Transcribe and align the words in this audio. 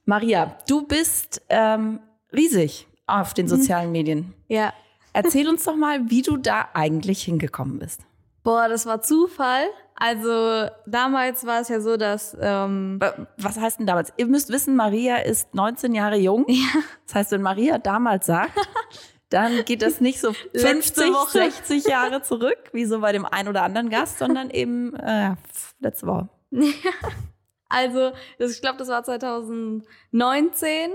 Maria, 0.06 0.56
du 0.66 0.86
bist 0.86 1.42
ähm, 1.48 2.00
riesig 2.32 2.86
auf 3.06 3.34
den 3.34 3.48
sozialen 3.48 3.92
Medien. 3.92 4.34
Ja. 4.48 4.72
Erzähl 5.12 5.48
uns 5.48 5.64
doch 5.64 5.76
mal, 5.76 6.10
wie 6.10 6.22
du 6.22 6.36
da 6.36 6.68
eigentlich 6.72 7.22
hingekommen 7.24 7.78
bist. 7.78 8.02
Boah, 8.42 8.68
das 8.68 8.86
war 8.86 9.02
Zufall. 9.02 9.66
Also 9.96 10.70
damals 10.86 11.44
war 11.44 11.60
es 11.60 11.68
ja 11.68 11.80
so, 11.80 11.96
dass. 11.96 12.36
Ähm 12.40 12.98
Was 13.36 13.58
heißt 13.58 13.80
denn 13.80 13.86
damals? 13.86 14.12
Ihr 14.16 14.26
müsst 14.26 14.48
wissen, 14.48 14.74
Maria 14.74 15.16
ist 15.16 15.54
19 15.54 15.94
Jahre 15.94 16.16
jung. 16.16 16.46
Ja. 16.48 16.82
Das 17.06 17.14
heißt, 17.16 17.32
wenn 17.32 17.42
Maria 17.42 17.76
damals 17.78 18.26
sagt, 18.26 18.52
dann 19.28 19.64
geht 19.64 19.82
das 19.82 20.00
nicht 20.00 20.20
so 20.20 20.32
50, 20.32 21.12
60 21.28 21.84
Jahre 21.84 22.22
zurück, 22.22 22.70
wie 22.72 22.86
so 22.86 23.00
bei 23.00 23.12
dem 23.12 23.26
einen 23.26 23.48
oder 23.48 23.62
anderen 23.62 23.90
Gast, 23.90 24.18
sondern 24.18 24.48
eben 24.50 24.94
äh, 24.94 25.34
letzte 25.80 26.06
Woche. 26.06 26.28
also, 27.68 28.12
ich 28.38 28.60
glaube, 28.62 28.78
das 28.78 28.88
war 28.88 29.04
2019. 29.04 30.90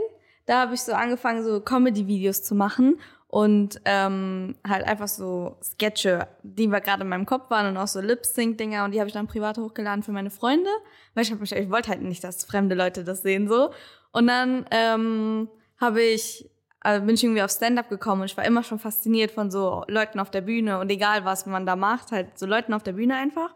Da 0.46 0.62
habe 0.62 0.76
ich 0.76 0.82
so 0.82 0.94
angefangen, 0.94 1.44
so 1.44 1.60
Comedy-Videos 1.60 2.44
zu 2.44 2.56
machen 2.56 3.00
und 3.28 3.82
ähm, 3.86 4.56
halt 4.68 4.86
einfach 4.86 5.08
so 5.08 5.58
Sketche, 5.62 6.28
die 6.44 6.68
wir 6.68 6.82
gerade 6.82 7.02
in 7.02 7.10
meinem 7.10 7.26
Kopf 7.26 7.50
waren 7.50 7.68
und 7.68 7.78
auch 7.78 7.88
so 7.88 8.00
Lip-Sync-Dinger 8.00 8.86
und 8.86 8.92
die 8.92 9.00
habe 9.00 9.08
ich 9.08 9.14
dann 9.14 9.28
privat 9.28 9.58
hochgeladen 9.58 10.04
für 10.04 10.12
meine 10.12 10.30
Freunde, 10.30 10.70
weil 11.14 11.24
ich, 11.24 11.32
hab 11.32 11.42
mich, 11.42 11.52
ich 11.52 11.70
wollte 11.70 11.90
halt 11.90 12.02
nicht, 12.02 12.24
dass 12.24 12.46
fremde 12.46 12.76
Leute 12.76 13.04
das 13.04 13.24
sehen 13.24 13.48
so. 13.48 13.72
Und 14.12 14.28
dann 14.28 14.66
ähm, 14.72 15.50
habe 15.80 16.02
ich 16.02 16.50
äh, 16.86 17.02
bin 17.02 17.16
ich 17.16 17.24
irgendwie 17.24 17.42
auf 17.42 17.52
Stand-up 17.52 17.90
gekommen 17.90 18.22
und 18.22 18.32
ich 18.32 18.38
war 18.38 18.46
immer 18.46 18.64
schon 18.64 18.78
fasziniert 18.78 19.32
von 19.32 19.50
so 19.50 19.84
Leuten 19.88 20.20
auf 20.20 20.30
der 20.30 20.42
Bühne 20.42 20.80
und 20.80 20.90
egal 20.92 21.26
was 21.26 21.48
man 21.48 21.66
da 21.66 21.76
macht, 21.76 22.12
halt 22.12 22.38
so 22.38 22.46
Leuten 22.46 22.74
auf 22.74 22.84
der 22.84 22.94
Bühne 22.94 23.16
einfach. 23.16 23.56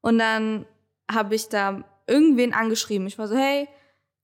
Und 0.00 0.18
dann 0.18 0.64
habe 1.10 1.34
ich 1.34 1.48
da 1.48 1.82
irgendwen 2.06 2.54
angeschrieben. 2.54 3.08
Ich 3.08 3.18
war 3.18 3.26
so, 3.26 3.36
hey, 3.36 3.68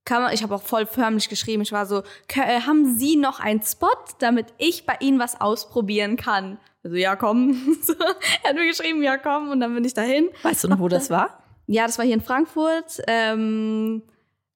kann 0.05 0.21
man, 0.21 0.33
ich 0.33 0.43
habe 0.43 0.53
auch 0.55 0.61
voll 0.61 0.85
förmlich 0.85 1.29
geschrieben. 1.29 1.63
Ich 1.63 1.71
war 1.71 1.87
so, 1.87 2.03
äh, 2.35 2.61
haben 2.61 2.95
Sie 2.95 3.15
noch 3.15 3.39
einen 3.39 3.61
Spot, 3.63 3.87
damit 4.19 4.53
ich 4.57 4.85
bei 4.85 4.95
Ihnen 4.99 5.19
was 5.19 5.41
ausprobieren 5.41 6.15
kann? 6.15 6.59
Also 6.83 6.95
ja, 6.95 7.15
komm. 7.15 7.77
er 8.43 8.49
hat 8.49 8.55
mir 8.55 8.67
geschrieben, 8.67 9.01
ja, 9.01 9.17
komm. 9.17 9.49
Und 9.49 9.59
dann 9.59 9.73
bin 9.73 9.83
ich 9.83 9.95
dahin. 9.95 10.29
Weißt 10.43 10.63
du 10.63 10.67
noch, 10.67 10.79
wo 10.79 10.87
das 10.87 11.09
war? 11.09 11.43
Ja, 11.65 11.87
das 11.87 11.97
war 11.97 12.05
hier 12.05 12.13
in 12.13 12.21
Frankfurt. 12.21 13.01
Ähm, 13.07 14.03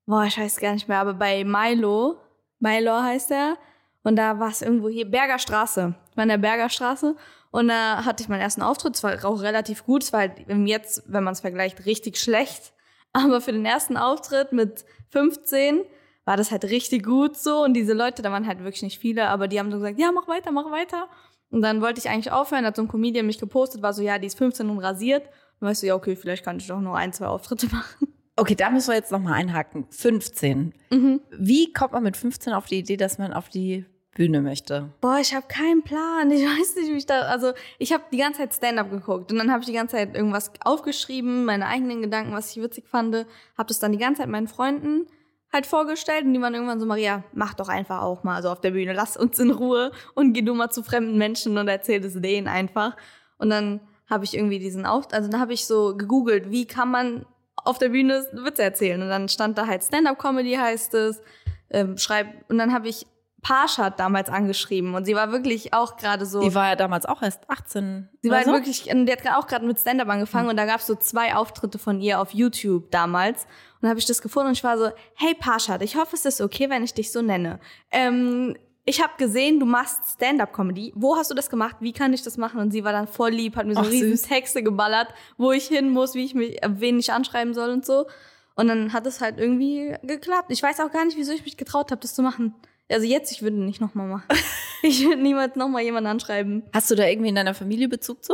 boah, 0.06 0.26
ich 0.26 0.38
weiß 0.38 0.60
gar 0.60 0.74
nicht 0.74 0.88
mehr, 0.88 1.00
aber 1.00 1.16
bei 1.16 1.44
Milo. 1.44 2.18
Milo 2.60 3.02
heißt 3.02 3.32
er. 3.32 3.58
Und 4.04 4.16
da 4.16 4.40
war 4.40 4.50
es 4.50 4.62
irgendwo 4.62 4.90
hier, 4.90 5.10
Berger 5.10 5.40
Straße. 5.40 5.96
Ich 6.12 6.18
war 6.18 6.24
in 6.24 6.30
der 6.30 6.38
Berger 6.38 6.70
Straße. 6.70 7.16
Und 7.52 7.68
da 7.68 8.06
hatte 8.06 8.22
ich 8.22 8.30
meinen 8.30 8.42
ersten 8.42 8.62
Auftritt. 8.62 8.96
Es 8.96 9.04
war 9.04 9.26
auch 9.26 9.42
relativ 9.42 9.84
gut. 9.84 10.04
Es 10.04 10.14
war 10.14 10.20
halt 10.20 10.34
jetzt, 10.48 11.04
wenn 11.08 11.24
man 11.24 11.34
es 11.34 11.42
vergleicht, 11.42 11.88
richtig 11.88 12.18
schlecht. 12.18 12.74
Aber 13.14 13.42
für 13.42 13.52
den 13.52 13.66
ersten 13.66 13.98
Auftritt 13.98 14.52
mit 14.52 14.86
15 15.10 15.82
war 16.26 16.38
das 16.38 16.52
halt 16.52 16.66
richtig 16.66 17.06
gut 17.06 17.38
so. 17.38 17.64
Und 17.64 17.74
diese 17.74 17.94
Leute, 17.94 18.22
da 18.22 18.32
waren 18.32 18.46
halt 18.46 18.60
wirklich 18.60 18.84
nicht 18.84 19.00
viele, 19.00 19.28
aber 19.28 19.48
die 19.48 19.60
haben 19.60 19.72
so 19.72 19.78
gesagt, 19.78 20.00
ja, 20.00 20.12
mach 20.12 20.28
weiter, 20.28 20.52
mach 20.52 20.72
weiter. 20.72 21.08
Und 21.50 21.62
dann 21.62 21.82
wollte 21.82 22.00
ich 22.00 22.10
eigentlich 22.10 22.32
aufhören, 22.32 22.66
hat 22.66 22.76
so 22.76 22.84
ein 22.84 22.88
Comedian 22.88 23.26
mich 23.26 23.40
gepostet, 23.40 23.82
war 23.82 23.94
so, 23.94 24.04
ja, 24.04 24.20
die 24.20 24.28
ist 24.28 24.38
15 24.38 24.70
und 24.70 24.80
rasiert. 24.80 25.28
Und 25.60 25.68
weißt 25.68 25.82
du, 25.82 25.88
ja, 25.88 25.96
okay, 25.96 26.16
vielleicht 26.16 26.46
kann 26.46 26.58
ich 26.58 26.68
doch 26.68 26.80
nur 26.80 26.96
ein, 26.96 27.12
zwei 27.14 27.26
Auftritte 27.26 27.68
machen. 27.72 28.14
Okay, 28.36 28.56
da 28.56 28.70
müssen 28.70 28.90
wir 28.90 28.96
jetzt 28.96 29.12
nochmal 29.12 29.34
einhaken. 29.34 29.88
15. 29.90 30.74
Mhm. 30.92 31.22
Wie 31.32 31.74
kommt 31.74 31.94
man 31.94 32.04
mit 32.04 32.16
15 32.16 32.54
auf 32.54 32.68
die 32.68 32.80
Idee, 32.80 32.96
dass 32.96 33.18
man 33.18 33.34
auf 33.34 33.50
die 33.50 33.86
Bühne 34.20 34.42
möchte? 34.42 34.90
Boah, 35.00 35.18
ich 35.22 35.34
habe 35.34 35.48
keinen 35.48 35.82
Plan. 35.82 36.30
Ich 36.30 36.44
weiß 36.60 36.76
nicht, 36.76 36.90
wie 36.90 36.98
ich 36.98 37.06
da. 37.06 37.22
Also 37.22 37.54
ich 37.78 37.94
habe 37.94 38.04
die 38.12 38.18
ganze 38.18 38.40
Zeit 38.42 38.54
Stand-up 38.54 38.92
geguckt 38.92 39.32
und 39.32 39.38
dann 39.38 39.50
habe 39.50 39.62
ich 39.62 39.68
die 39.68 39.74
ganze 39.74 39.96
Zeit 39.96 40.14
irgendwas 40.14 40.52
aufgeschrieben, 40.66 41.46
meine 41.46 41.68
eigenen 41.68 42.02
Gedanken, 42.02 42.34
was 42.34 42.52
ich 42.52 42.62
witzig 42.62 42.86
fand, 42.86 43.16
habe 43.16 43.68
das 43.68 43.80
dann 43.80 43.94
die 43.94 43.98
ganze 43.98 44.22
Zeit 44.22 44.30
meinen 44.30 44.50
Freunden 44.50 45.08
halt 45.54 45.66
vorgestellt 45.66 46.26
und 46.26 46.34
die 46.34 46.42
waren 46.42 46.54
irgendwann 46.54 46.82
so, 46.82 46.86
Maria, 46.86 47.24
mach 47.32 47.54
doch 47.54 47.70
einfach 47.70 48.02
auch 48.02 48.26
mal 48.26 48.44
so 48.44 48.50
auf 48.50 48.60
der 48.60 48.72
Bühne, 48.72 48.92
lass 48.92 49.16
uns 49.16 49.40
in 49.40 49.52
Ruhe 49.52 49.94
und 50.16 50.34
geh 50.34 50.42
du 50.42 50.54
mal 50.54 50.70
zu 50.70 50.84
fremden 50.84 51.18
Menschen 51.18 51.58
und 51.58 51.70
erzähl 51.70 52.04
es 52.04 52.20
denen 52.20 52.50
einfach. 52.50 52.98
Und 53.38 53.50
dann 53.50 53.80
habe 54.10 54.26
ich 54.26 54.36
irgendwie 54.36 54.60
diesen 54.60 54.86
Auf, 54.86 55.14
also 55.14 55.30
dann 55.30 55.40
habe 55.40 55.54
ich 55.54 55.66
so 55.66 55.96
gegoogelt, 55.96 56.52
wie 56.52 56.66
kann 56.66 56.92
man 56.92 57.26
auf 57.56 57.78
der 57.78 57.90
Bühne 57.90 58.28
Witze 58.34 58.64
erzählen 58.64 59.02
und 59.02 59.08
dann 59.08 59.30
stand 59.30 59.58
da 59.58 59.66
halt 59.66 59.82
Stand-up-Comedy 59.82 60.56
heißt 60.56 60.94
es, 60.96 61.22
ähm, 61.70 61.98
schreib 61.98 62.28
und 62.50 62.58
dann 62.58 62.74
habe 62.74 62.90
ich 62.90 63.08
Parshad 63.42 64.00
damals 64.00 64.30
angeschrieben 64.30 64.96
und 64.96 65.06
sie 65.06 65.16
war 65.16 65.32
wirklich 65.32 65.74
auch 65.74 65.98
gerade 65.98 66.26
so. 66.26 66.42
Die 66.42 66.54
war 66.54 66.68
ja 66.68 66.76
damals 66.76 67.06
auch 67.06 67.22
erst 67.22 67.50
18. 67.50 68.10
Sie 68.22 68.30
war 68.30 68.44
so? 68.44 68.52
wirklich, 68.52 68.84
die 68.84 69.12
hat 69.12 69.20
auch 69.36 69.48
gerade 69.48 69.66
mit 69.66 69.80
Stand-up 69.80 70.10
angefangen 70.10 70.46
mhm. 70.46 70.50
und 70.52 70.58
da 70.58 70.66
gab 70.66 70.80
es 70.80 70.88
so 70.88 70.96
zwei 70.96 71.36
Auftritte 71.36 71.80
von 71.80 72.02
ihr 72.02 72.20
auf 72.20 72.32
YouTube 72.34 72.92
damals. 72.92 73.44
Und 73.44 73.84
da 73.84 73.90
habe 73.90 74.00
ich 74.00 74.06
das 74.06 74.22
gefunden 74.22 74.48
und 74.48 74.54
ich 74.54 74.64
war 74.64 74.78
so, 74.78 74.90
hey 75.16 75.34
Parshad, 75.34 75.82
ich 75.82 75.96
hoffe, 75.96 76.16
es 76.16 76.26
ist 76.26 76.42
okay, 76.42 76.70
wenn 76.70 76.84
ich 76.84 76.94
dich 76.94 77.12
so 77.12 77.22
nenne. 77.22 77.60
Ähm, 77.92 78.56
ich 78.86 79.02
habe 79.02 79.14
gesehen, 79.18 79.60
du 79.60 79.66
machst 79.66 80.00
Stand-up-Comedy. 80.16 80.94
Wo 80.96 81.16
hast 81.16 81.30
du 81.30 81.36
das 81.36 81.50
gemacht? 81.50 81.78
Wie 81.80 81.94
kann 81.94 82.12
ich 82.12 82.24
das 82.24 82.38
machen? 82.38 82.60
Und 82.60 82.72
sie 82.72 82.84
war 82.84 82.92
dann 82.92 83.08
voll 83.08 83.30
lieb, 83.30 83.56
hat 83.56 83.68
mir 83.68 83.76
so 83.76 83.82
Ach, 83.82 83.90
riesen 83.90 84.18
süß. 84.18 84.24
Texte 84.24 84.64
geballert, 84.64 85.14
wo 85.38 85.52
ich 85.52 85.68
hin 85.68 85.92
muss, 85.92 86.16
wie 86.16 86.26
ich 86.26 86.34
mich, 86.34 86.60
wen 86.66 87.00
ich 87.00 87.12
anschreiben 87.14 87.54
soll 87.54 87.70
und 87.70 87.86
so. 87.86 88.08
Und 88.56 88.68
dann 88.68 88.92
hat 88.92 89.06
es 89.06 89.22
halt 89.22 89.38
irgendwie 89.38 89.96
geklappt. 90.04 90.48
Ich 90.50 90.64
weiß 90.64 90.80
auch 90.80 90.92
gar 90.92 91.06
nicht, 91.06 91.18
wieso 91.18 91.32
ich 91.32 91.46
mich 91.46 91.56
getraut 91.56 91.92
habe, 91.92 92.02
das 92.02 92.16
zu 92.16 92.22
machen. 92.22 92.56
Also 92.92 93.06
jetzt, 93.06 93.32
ich 93.32 93.42
würde 93.42 93.58
nicht 93.58 93.82
nochmal 93.82 94.08
machen. 94.08 94.26
ich 94.82 95.04
würde 95.06 95.22
niemals 95.22 95.56
nochmal 95.56 95.84
jemanden 95.84 96.10
anschreiben. 96.10 96.64
Hast 96.74 96.90
du 96.90 96.96
da 96.96 97.06
irgendwie 97.06 97.30
in 97.30 97.36
deiner 97.36 97.54
Familie 97.54 97.88
Bezug 97.88 98.24
zu? 98.24 98.34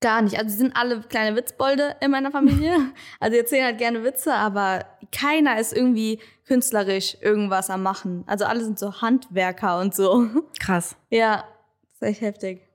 Gar 0.00 0.22
nicht. 0.22 0.36
Also 0.36 0.50
sie 0.50 0.56
sind 0.56 0.76
alle 0.76 1.00
kleine 1.00 1.36
Witzbolde 1.36 1.96
in 2.00 2.10
meiner 2.10 2.32
Familie. 2.32 2.74
also 3.20 3.32
die 3.32 3.38
erzählen 3.38 3.64
halt 3.64 3.78
gerne 3.78 4.02
Witze, 4.02 4.34
aber 4.34 4.84
keiner 5.12 5.60
ist 5.60 5.72
irgendwie 5.72 6.18
künstlerisch 6.46 7.16
irgendwas 7.20 7.70
am 7.70 7.84
machen. 7.84 8.24
Also 8.26 8.44
alle 8.44 8.64
sind 8.64 8.78
so 8.78 9.00
Handwerker 9.00 9.78
und 9.78 9.94
so. 9.94 10.26
Krass. 10.60 10.96
Ja, 11.10 11.44
das 11.82 11.94
ist 11.94 12.02
echt 12.02 12.20
heftig. 12.20 12.68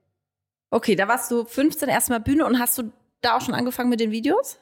Okay, 0.69 0.95
da 0.95 1.07
warst 1.07 1.29
du 1.29 1.43
15 1.43 1.89
erstmal 1.89 2.21
Bühne 2.21 2.45
und 2.45 2.59
hast 2.59 2.77
du 2.77 2.91
da 3.21 3.35
auch 3.35 3.41
schon 3.41 3.55
angefangen 3.55 3.89
mit 3.89 3.99
den 3.99 4.11
Videos? 4.11 4.57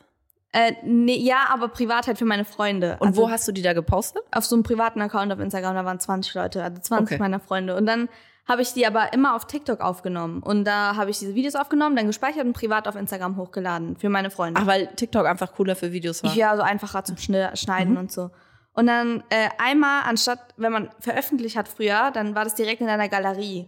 Äh, 0.55 0.73
nee, 0.83 1.17
ja, 1.17 1.47
aber 1.49 1.67
privat 1.67 2.07
halt 2.07 2.17
für 2.17 2.23
meine 2.23 2.45
Freunde. 2.45 2.95
Und 3.01 3.09
also, 3.09 3.23
wo 3.23 3.29
hast 3.29 3.45
du 3.45 3.51
die 3.51 3.61
da 3.61 3.73
gepostet? 3.73 4.23
Auf 4.31 4.45
so 4.45 4.55
einem 4.55 4.63
privaten 4.63 5.01
Account 5.01 5.33
auf 5.33 5.39
Instagram, 5.39 5.75
da 5.75 5.83
waren 5.83 5.99
20 5.99 6.33
Leute, 6.33 6.63
also 6.63 6.81
20 6.81 7.15
okay. 7.15 7.19
meiner 7.21 7.41
Freunde. 7.41 7.75
Und 7.75 7.85
dann 7.85 8.07
habe 8.47 8.61
ich 8.61 8.71
die 8.71 8.87
aber 8.87 9.11
immer 9.11 9.35
auf 9.35 9.47
TikTok 9.47 9.81
aufgenommen. 9.81 10.41
Und 10.41 10.63
da 10.63 10.95
habe 10.95 11.09
ich 11.09 11.19
diese 11.19 11.35
Videos 11.35 11.55
aufgenommen, 11.55 11.97
dann 11.97 12.07
gespeichert 12.07 12.45
und 12.45 12.53
privat 12.53 12.87
auf 12.87 12.95
Instagram 12.95 13.35
hochgeladen 13.35 13.97
für 13.97 14.07
meine 14.07 14.29
Freunde. 14.31 14.61
Ach, 14.63 14.65
weil 14.65 14.87
TikTok 14.87 15.25
einfach 15.25 15.51
cooler 15.53 15.75
für 15.75 15.91
Videos 15.91 16.23
war? 16.23 16.33
Ja, 16.35 16.55
so 16.55 16.61
einfacher 16.61 17.03
zum 17.03 17.17
Schneiden 17.17 17.91
mhm. 17.91 17.97
und 17.97 18.11
so. 18.13 18.31
Und 18.71 18.87
dann 18.87 19.23
äh, 19.29 19.49
einmal, 19.57 20.03
anstatt, 20.05 20.39
wenn 20.55 20.71
man 20.71 20.89
veröffentlicht 20.99 21.57
hat 21.57 21.67
früher, 21.67 22.11
dann 22.13 22.33
war 22.33 22.45
das 22.45 22.55
direkt 22.55 22.79
in 22.79 22.87
einer 22.87 23.09
Galerie. 23.09 23.67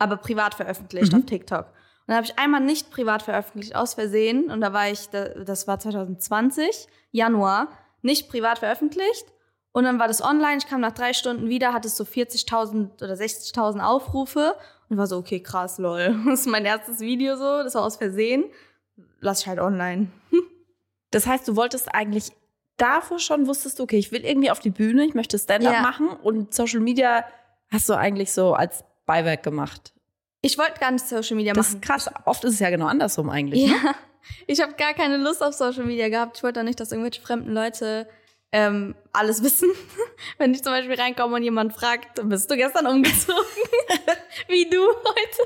aber 0.00 0.16
privat 0.16 0.54
veröffentlicht 0.54 1.12
Mhm. 1.12 1.20
auf 1.20 1.26
TikTok. 1.26 1.66
Und 2.06 2.08
dann 2.08 2.16
habe 2.16 2.26
ich 2.26 2.38
einmal 2.38 2.60
nicht 2.60 2.90
privat 2.90 3.22
veröffentlicht, 3.22 3.74
aus 3.74 3.94
Versehen. 3.94 4.50
Und 4.50 4.60
da 4.60 4.72
war 4.72 4.90
ich, 4.90 5.08
da- 5.08 5.28
das 5.30 5.66
war 5.66 5.78
2020, 5.78 6.86
Januar, 7.12 7.68
nicht 8.02 8.28
privat 8.28 8.58
veröffentlicht. 8.58 9.26
Und 9.72 9.84
dann 9.84 9.98
war 9.98 10.06
das 10.08 10.22
online. 10.22 10.58
Ich 10.58 10.66
kam 10.66 10.80
nach 10.80 10.92
drei 10.92 11.12
Stunden 11.14 11.48
wieder, 11.48 11.72
hatte 11.72 11.88
so 11.88 12.04
40.000 12.04 13.02
oder 13.02 13.14
60.000 13.14 13.80
Aufrufe. 13.80 14.54
Und 14.90 14.98
war 14.98 15.06
so, 15.06 15.16
okay, 15.16 15.40
krass, 15.40 15.78
lol. 15.78 16.14
Das 16.26 16.40
ist 16.40 16.46
mein 16.46 16.64
erstes 16.66 17.00
Video 17.00 17.36
so, 17.36 17.62
das 17.62 17.74
war 17.74 17.82
aus 17.82 17.96
Versehen. 17.96 18.44
Lass 19.20 19.40
ich 19.40 19.46
halt 19.46 19.58
online. 19.60 20.08
Das 21.10 21.28
heißt, 21.28 21.46
du 21.46 21.54
wolltest 21.54 21.94
eigentlich 21.94 22.32
davor 22.76 23.20
schon, 23.20 23.46
wusstest 23.46 23.78
du, 23.78 23.84
okay, 23.84 23.98
ich 23.98 24.10
will 24.10 24.24
irgendwie 24.24 24.50
auf 24.50 24.58
die 24.58 24.70
Bühne, 24.70 25.04
ich 25.04 25.14
möchte 25.14 25.38
Stand-up 25.38 25.72
Ja. 25.74 25.80
machen 25.80 26.08
und 26.08 26.52
Social 26.52 26.80
Media 26.80 27.24
hast 27.70 27.88
du 27.88 27.94
eigentlich 27.94 28.32
so 28.32 28.54
als 28.54 28.82
Beiwerk 29.06 29.44
gemacht. 29.44 29.92
Ich 30.44 30.58
wollte 30.58 30.78
gar 30.78 30.90
nicht 30.90 31.08
Social 31.08 31.36
Media 31.36 31.54
Das 31.54 31.68
machen. 31.68 31.80
ist 31.80 31.86
krass. 31.86 32.10
Oft 32.26 32.44
ist 32.44 32.54
es 32.54 32.60
ja 32.60 32.68
genau 32.70 32.86
andersrum 32.86 33.30
eigentlich. 33.30 33.66
Ne? 33.66 33.72
Ja, 33.82 33.94
ich 34.46 34.60
habe 34.60 34.74
gar 34.74 34.92
keine 34.92 35.16
Lust 35.16 35.42
auf 35.42 35.54
Social 35.54 35.84
Media 35.84 36.08
gehabt. 36.10 36.36
Ich 36.36 36.42
wollte 36.42 36.60
auch 36.60 36.64
nicht, 36.64 36.78
dass 36.78 36.92
irgendwelche 36.92 37.22
fremden 37.22 37.52
Leute 37.54 38.06
ähm, 38.52 38.94
alles 39.12 39.42
wissen. 39.42 39.70
Wenn 40.38 40.52
ich 40.52 40.62
zum 40.62 40.72
Beispiel 40.72 41.00
reinkomme 41.00 41.36
und 41.36 41.42
jemand 41.42 41.72
fragt, 41.72 42.20
bist 42.28 42.50
du 42.50 42.56
gestern 42.56 42.86
umgezogen? 42.86 43.42
Wie 44.48 44.68
du 44.68 44.80
heute? 44.86 45.42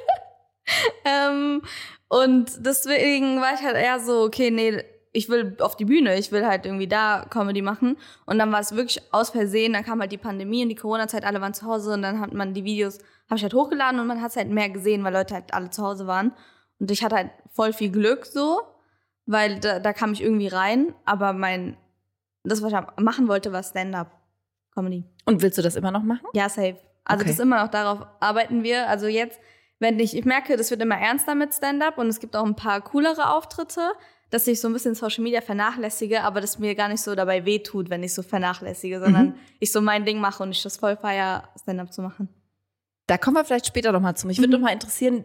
ähm, 1.05 1.63
und 2.09 2.51
deswegen 2.59 3.41
war 3.41 3.55
ich 3.55 3.61
halt 3.61 3.77
eher 3.77 4.01
so, 4.01 4.23
okay, 4.25 4.51
nee, 4.51 4.83
ich 5.19 5.29
will 5.29 5.57
auf 5.61 5.77
die 5.77 5.85
Bühne, 5.85 6.17
ich 6.19 6.33
will 6.33 6.47
halt 6.47 6.65
irgendwie 6.65 6.87
da 6.89 7.27
Comedy 7.29 7.61
machen. 7.63 7.97
Und 8.25 8.39
dann 8.39 8.51
war 8.53 8.61
es 8.61 8.75
wirklich 8.75 9.03
aus 9.13 9.31
Versehen, 9.31 9.73
dann 9.75 9.85
kam 9.85 10.01
halt 10.01 10.13
die 10.13 10.19
Pandemie 10.19 10.63
und 10.63 10.69
die 10.71 10.75
Corona-Zeit, 10.75 11.25
alle 11.25 11.41
waren 11.41 11.53
zu 11.55 11.67
Hause 11.67 11.93
und 11.93 12.03
dann 12.03 12.21
hat 12.21 12.33
man 12.33 12.55
die 12.55 12.65
Videos, 12.65 12.99
habe 13.29 13.37
ich 13.37 13.43
halt 13.43 13.55
hochgeladen 13.55 14.01
und 14.01 14.07
man 14.07 14.23
hat 14.23 14.31
es 14.31 14.37
halt 14.37 14.49
mehr 14.49 14.71
gesehen, 14.71 15.05
weil 15.05 15.13
Leute 15.13 15.35
halt 15.35 15.53
alle 15.53 15.71
zu 15.71 15.83
Hause 15.83 16.07
waren. 16.07 16.33
Und 16.79 16.91
ich 16.91 17.05
hatte 17.05 17.17
halt 17.17 17.31
voll 17.53 17.73
viel 17.73 17.91
Glück 17.91 18.25
so, 18.25 18.61
weil 19.27 19.61
da, 19.61 19.79
da 19.81 19.93
kam 19.93 20.13
ich 20.13 20.23
irgendwie 20.23 20.49
rein, 20.49 20.95
aber 21.05 21.33
mein, 21.33 21.77
das, 22.45 22.63
was 22.63 22.73
ich 22.73 22.79
machen 23.03 23.29
wollte, 23.29 23.53
war 23.53 23.63
Stand-up-Comedy. 23.63 25.05
Und 25.27 25.43
willst 25.43 25.59
du 25.59 25.63
das 25.63 25.77
immer 25.77 25.91
noch 25.91 26.03
machen? 26.03 26.27
Ja, 26.33 26.49
safe. 26.49 26.77
Also 27.05 27.23
Okay. 27.23 27.31
das 27.31 27.39
ist 27.39 27.41
immer 27.41 27.63
noch, 27.63 27.69
darauf 27.71 28.07
arbeiten 28.21 28.63
wir. 28.63 28.89
Also 28.89 29.07
jetzt, 29.07 29.39
wenn 29.79 29.99
ich, 29.99 30.17
ich 30.17 30.25
merke, 30.25 30.57
das 30.57 30.71
wird 30.71 30.83
immer 30.83 30.97
ernster 30.99 31.35
mit 31.35 31.55
Stand-up 31.55 31.99
und 31.99 32.09
es 32.09 32.21
gibt 32.21 32.37
auch 32.37 32.45
ein 32.45 32.55
paar 32.57 32.81
coolere 32.83 33.31
Auftritte, 33.31 33.93
dass 34.31 34.47
ich 34.47 34.61
so 34.61 34.69
ein 34.69 34.73
bisschen 34.75 34.95
Social 34.95 35.23
Media 35.25 35.41
vernachlässige, 35.41 36.23
aber 36.23 36.41
das 36.41 36.59
mir 36.59 36.75
gar 36.75 36.89
nicht 36.89 37.03
so 37.03 37.15
dabei 37.15 37.45
wehtut, 37.45 37.89
wenn 37.91 38.03
ich 38.03 38.13
so 38.15 38.23
vernachlässige, 38.23 39.01
sondern 39.01 39.35
ich 39.59 39.73
so 39.73 39.81
mein 39.81 40.05
Ding 40.05 40.21
mache 40.21 40.43
und 40.43 40.51
ich 40.51 40.63
das 40.63 40.77
voll 40.77 40.97
feier, 40.97 41.49
Stand-up 41.63 41.93
zu 41.93 42.03
machen. 42.03 42.29
Da 43.07 43.17
kommen 43.17 43.37
wir 43.37 43.45
vielleicht 43.45 43.67
später 43.67 43.91
noch 43.93 44.01
mal 44.01 44.15
zu. 44.15 44.27
Mich 44.27 44.39
würde 44.39 44.49
Mhm. 44.49 44.61
noch 44.63 44.69
mal 44.69 44.73
interessieren, 44.75 45.25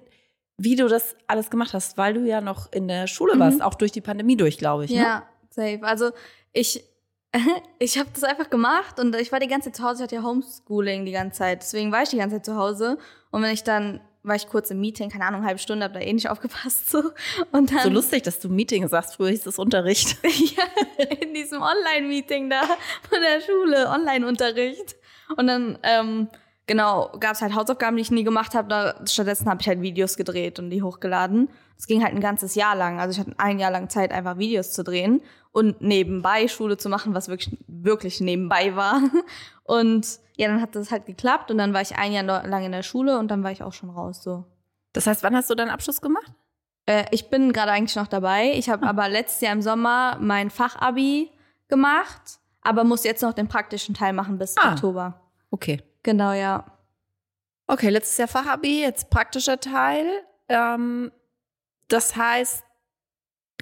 wie 0.58 0.76
du 0.78 0.88
das 0.88 1.16
alles 1.28 1.50
gemacht 1.50 1.74
hast, 1.74 1.98
weil 1.98 2.14
du 2.14 2.22
ja 2.22 2.40
noch 2.40 2.72
in 2.72 2.88
der 2.88 3.08
Schule 3.08 3.36
Mhm. 3.36 3.40
warst, 3.40 3.62
auch 3.62 3.74
durch 3.74 3.92
die 3.92 4.02
Pandemie 4.02 4.38
durch, 4.38 4.58
glaube 4.58 4.86
ich. 4.86 4.92
Ne? 4.92 5.02
Ja, 5.02 5.24
safe. 5.50 5.80
Also 5.82 6.12
ich, 6.54 6.84
ich 7.80 7.98
habe 7.98 8.10
das 8.14 8.24
einfach 8.24 8.50
gemacht 8.50 9.00
und 9.00 9.14
ich 9.18 9.32
war 9.34 9.40
die 9.40 9.48
ganze 9.48 9.70
Zeit 9.72 9.76
zu 9.78 9.84
Hause, 9.84 9.98
ich 9.98 10.04
hatte 10.04 10.16
ja 10.16 10.24
Homeschooling 10.24 11.04
die 11.06 11.12
ganze 11.12 11.40
Zeit, 11.40 11.62
deswegen 11.64 11.92
war 11.92 12.04
ich 12.04 12.10
die 12.10 12.18
ganze 12.18 12.38
Zeit 12.38 12.46
zu 12.46 12.56
Hause 12.56 12.98
und 13.32 13.42
wenn 13.42 13.52
ich 13.54 13.64
dann, 13.64 14.00
war 14.24 14.36
ich 14.36 14.48
kurz 14.48 14.72
im 14.72 14.80
Meeting, 14.80 15.10
keine 15.10 15.26
Ahnung, 15.26 15.46
halbe 15.46 15.60
Stunde, 15.60 15.86
hab 15.86 15.94
da 15.94 16.00
eh 16.00 16.14
nicht 16.14 16.30
aufgepasst 16.30 16.90
so 16.90 17.12
und 17.52 17.72
dann 17.72 17.84
So 17.84 17.90
lustig, 17.90 18.24
dass 18.24 18.40
du 18.40 18.50
Meeting 18.50 18.88
sagst. 18.88 19.16
Früher 19.16 19.30
hieß 19.30 19.46
es 19.46 19.60
Unterricht. 19.60 20.18
ja, 20.24 20.64
in 21.20 21.34
diesem 21.34 21.62
Online-Meeting 21.62 22.50
da 22.50 22.62
von 22.62 23.20
der 23.22 23.42
Schule, 23.42 23.90
Online-Unterricht. 23.90 24.96
Und 25.36 25.48
dann, 25.48 25.78
ähm, 25.84 26.30
genau, 26.68 27.12
gab 27.20 27.34
es 27.34 27.42
halt 27.42 27.54
Hausaufgaben, 27.54 27.98
die 27.98 28.02
ich 28.02 28.12
nie 28.12 28.24
gemacht 28.24 28.56
habe. 28.56 28.96
Stattdessen 29.06 29.50
habe 29.50 29.62
ich 29.62 29.68
halt 29.68 29.82
Videos 29.82 30.16
gedreht 30.16 30.58
und 30.60 30.70
die 30.70 30.82
hochgeladen. 30.82 31.50
Das 31.76 31.88
ging 31.88 32.02
halt 32.02 32.14
ein 32.14 32.22
ganzes 32.22 32.56
Jahr 32.56 32.76
lang. 32.76 33.00
Also 33.00 33.12
ich 33.12 33.20
hatte 33.20 33.38
ein 33.40 33.60
Jahr 33.60 33.72
lang 33.72 33.90
Zeit, 33.90 34.14
einfach 34.14 34.38
Videos 34.38 34.72
zu 34.72 34.84
drehen 34.84 35.22
und 35.52 35.82
nebenbei 35.82 36.48
Schule 36.48 36.78
zu 36.78 36.88
machen, 36.88 37.14
was 37.14 37.28
wirklich, 37.28 37.58
wirklich 37.68 38.22
nebenbei 38.22 38.76
war. 38.76 39.02
Und 39.64 40.20
ja, 40.38 40.48
dann 40.48 40.62
hat 40.62 40.76
das 40.76 40.92
halt 40.92 41.06
geklappt 41.06 41.52
und 41.52 41.58
dann 41.58 41.74
war 41.74 41.82
ich 41.82 41.96
ein 41.96 42.12
Jahr 42.12 42.24
lang 42.24 42.64
in 42.64 42.72
der 42.72 42.84
Schule 42.84 43.20
und 43.20 43.30
dann 43.30 43.44
war 43.44 43.52
ich 43.52 43.64
auch 43.64 43.74
schon 43.74 43.90
raus, 43.90 44.24
so. 44.24 44.46
Das 44.94 45.08
heißt, 45.08 45.24
wann 45.24 45.36
hast 45.36 45.50
du 45.50 45.56
deinen 45.56 45.70
Abschluss 45.72 46.02
gemacht? 46.02 46.32
Äh, 46.86 47.06
ich 47.12 47.30
bin 47.30 47.54
gerade 47.54 47.72
eigentlich 47.72 47.96
noch 47.96 48.08
dabei. 48.08 48.52
Ich 48.56 48.70
habe 48.70 48.86
aber 48.86 49.10
letztes 49.10 49.42
Jahr 49.42 49.54
im 49.54 49.62
Sommer 49.62 50.18
mein 50.20 50.50
Fachabi 50.50 51.32
gemacht, 51.68 52.40
aber 52.62 52.84
muss 52.84 53.04
jetzt 53.04 53.22
noch 53.24 53.34
den 53.34 53.48
praktischen 53.48 53.96
Teil 53.96 54.14
machen 54.14 54.38
bis 54.38 54.56
Ah. 54.58 54.74
Oktober. 54.74 55.20
Okay. 55.50 55.82
Genau, 56.04 56.34
ja. 56.34 56.66
Okay, 57.68 57.90
letztes 57.90 58.18
Jahr 58.18 58.28
Fachabi, 58.28 58.82
jetzt 58.82 59.10
praktischer 59.10 59.60
Teil. 59.60 60.06
Ähm, 60.50 61.12
das 61.88 62.16
heißt, 62.16 62.64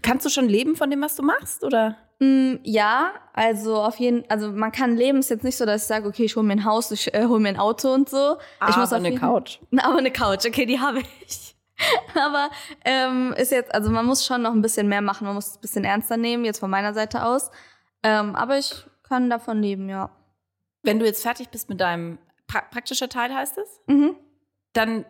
kannst 0.01 0.25
du 0.25 0.29
schon 0.29 0.47
leben 0.47 0.75
von 0.75 0.89
dem, 0.89 1.01
was 1.01 1.15
du 1.15 1.23
machst, 1.23 1.63
oder? 1.63 1.97
Mm, 2.19 2.55
ja, 2.63 3.13
also 3.33 3.81
auf 3.81 3.97
jeden 3.97 4.29
also 4.29 4.51
man 4.51 4.71
kann 4.71 4.95
leben, 4.95 5.19
ist 5.19 5.29
jetzt 5.29 5.43
nicht 5.43 5.57
so, 5.57 5.65
dass 5.65 5.83
ich 5.83 5.87
sage, 5.87 6.07
okay, 6.07 6.23
ich 6.25 6.35
hole 6.35 6.45
mir 6.45 6.53
ein 6.53 6.65
Haus, 6.65 6.91
ich 6.91 7.13
äh, 7.13 7.25
hole 7.25 7.39
mir 7.39 7.49
ein 7.49 7.59
Auto 7.59 7.93
und 7.93 8.09
so. 8.09 8.37
ich 8.69 8.77
muss 8.77 8.93
auf 8.93 8.99
eine 8.99 9.15
Couch. 9.15 9.59
Aber 9.81 9.97
eine 9.97 10.11
Couch, 10.11 10.45
okay, 10.45 10.65
die 10.65 10.79
habe 10.79 10.99
ich. 11.27 11.55
Aber 12.15 12.49
ähm, 12.85 13.33
ist 13.37 13.51
jetzt, 13.51 13.73
also 13.73 13.89
man 13.89 14.05
muss 14.05 14.25
schon 14.25 14.43
noch 14.43 14.51
ein 14.53 14.61
bisschen 14.61 14.87
mehr 14.87 15.01
machen, 15.01 15.25
man 15.25 15.35
muss 15.35 15.47
es 15.47 15.55
ein 15.57 15.61
bisschen 15.61 15.83
ernster 15.83 16.17
nehmen, 16.17 16.45
jetzt 16.45 16.59
von 16.59 16.69
meiner 16.69 16.93
Seite 16.93 17.25
aus. 17.25 17.49
Ähm, 18.03 18.35
aber 18.35 18.57
ich 18.57 18.85
kann 19.03 19.29
davon 19.29 19.61
leben, 19.61 19.89
ja. 19.89 20.09
Wenn 20.83 20.99
du 20.99 21.05
jetzt 21.05 21.21
fertig 21.21 21.49
bist 21.49 21.69
mit 21.69 21.79
deinem 21.81 22.17
pra 22.47 22.61
praktischer 22.61 23.09
Teil, 23.09 23.33
heißt 23.33 23.57
es, 23.57 23.81
Mhm. 23.87 24.15
dann 24.73 25.05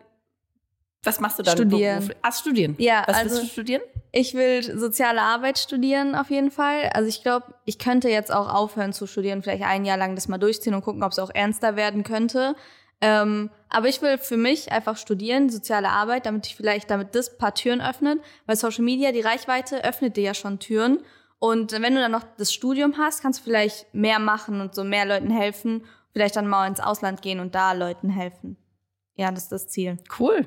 was 1.04 1.20
machst 1.20 1.38
du 1.38 1.42
dann? 1.42 1.56
Studieren. 1.56 1.96
beruflich? 1.96 2.18
Ah, 2.22 2.32
studieren. 2.32 2.74
Ja, 2.78 3.04
Was 3.06 3.16
also 3.16 3.30
willst 3.30 3.42
du 3.42 3.46
studieren? 3.48 3.82
ich 4.12 4.34
will 4.34 4.78
soziale 4.78 5.22
Arbeit 5.22 5.58
studieren 5.58 6.14
auf 6.14 6.30
jeden 6.30 6.50
Fall. 6.50 6.90
Also 6.94 7.08
ich 7.08 7.22
glaube, 7.22 7.54
ich 7.64 7.78
könnte 7.78 8.08
jetzt 8.08 8.32
auch 8.32 8.52
aufhören 8.52 8.92
zu 8.92 9.06
studieren, 9.06 9.42
vielleicht 9.42 9.64
ein 9.64 9.84
Jahr 9.84 9.96
lang 9.96 10.14
das 10.14 10.28
mal 10.28 10.38
durchziehen 10.38 10.74
und 10.74 10.82
gucken, 10.82 11.02
ob 11.02 11.12
es 11.12 11.18
auch 11.18 11.30
ernster 11.34 11.76
werden 11.76 12.04
könnte. 12.04 12.54
Ähm, 13.00 13.50
aber 13.68 13.88
ich 13.88 14.00
will 14.00 14.16
für 14.18 14.36
mich 14.36 14.70
einfach 14.70 14.96
studieren, 14.96 15.50
soziale 15.50 15.88
Arbeit, 15.88 16.26
damit 16.26 16.46
ich 16.46 16.54
vielleicht, 16.54 16.90
damit 16.90 17.14
das 17.16 17.36
paar 17.36 17.54
Türen 17.54 17.80
öffnet, 17.80 18.20
weil 18.46 18.54
Social 18.54 18.84
Media, 18.84 19.10
die 19.10 19.22
Reichweite 19.22 19.82
öffnet 19.82 20.16
dir 20.16 20.22
ja 20.22 20.34
schon 20.34 20.60
Türen. 20.60 21.00
Und 21.40 21.72
wenn 21.72 21.94
du 21.94 22.00
dann 22.00 22.12
noch 22.12 22.22
das 22.36 22.52
Studium 22.52 22.98
hast, 22.98 23.22
kannst 23.22 23.40
du 23.40 23.44
vielleicht 23.44 23.92
mehr 23.92 24.20
machen 24.20 24.60
und 24.60 24.76
so 24.76 24.84
mehr 24.84 25.04
Leuten 25.04 25.30
helfen, 25.30 25.84
vielleicht 26.12 26.36
dann 26.36 26.46
mal 26.46 26.68
ins 26.68 26.78
Ausland 26.78 27.22
gehen 27.22 27.40
und 27.40 27.56
da 27.56 27.72
Leuten 27.72 28.08
helfen. 28.10 28.56
Ja, 29.16 29.32
das 29.32 29.44
ist 29.44 29.52
das 29.52 29.66
Ziel. 29.66 29.96
Cool. 30.20 30.46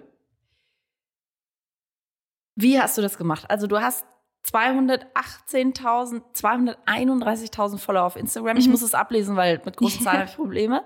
Wie 2.56 2.80
hast 2.80 2.98
du 2.98 3.02
das 3.02 3.18
gemacht? 3.18 3.46
Also 3.50 3.68
du 3.68 3.80
hast 3.82 4.06
218.000, 4.52 6.22
231.000 6.34 7.78
Follower 7.80 8.04
auf 8.06 8.16
Instagram. 8.16 8.58
Ich 8.58 8.66
Mhm. 8.66 8.72
muss 8.72 8.82
es 8.82 8.94
ablesen, 8.94 9.36
weil 9.36 9.62
mit 9.66 9.78
großen 9.78 10.02
Zahlen 10.02 10.20
habe 10.20 10.30
ich 10.30 10.36
Probleme. 10.36 10.84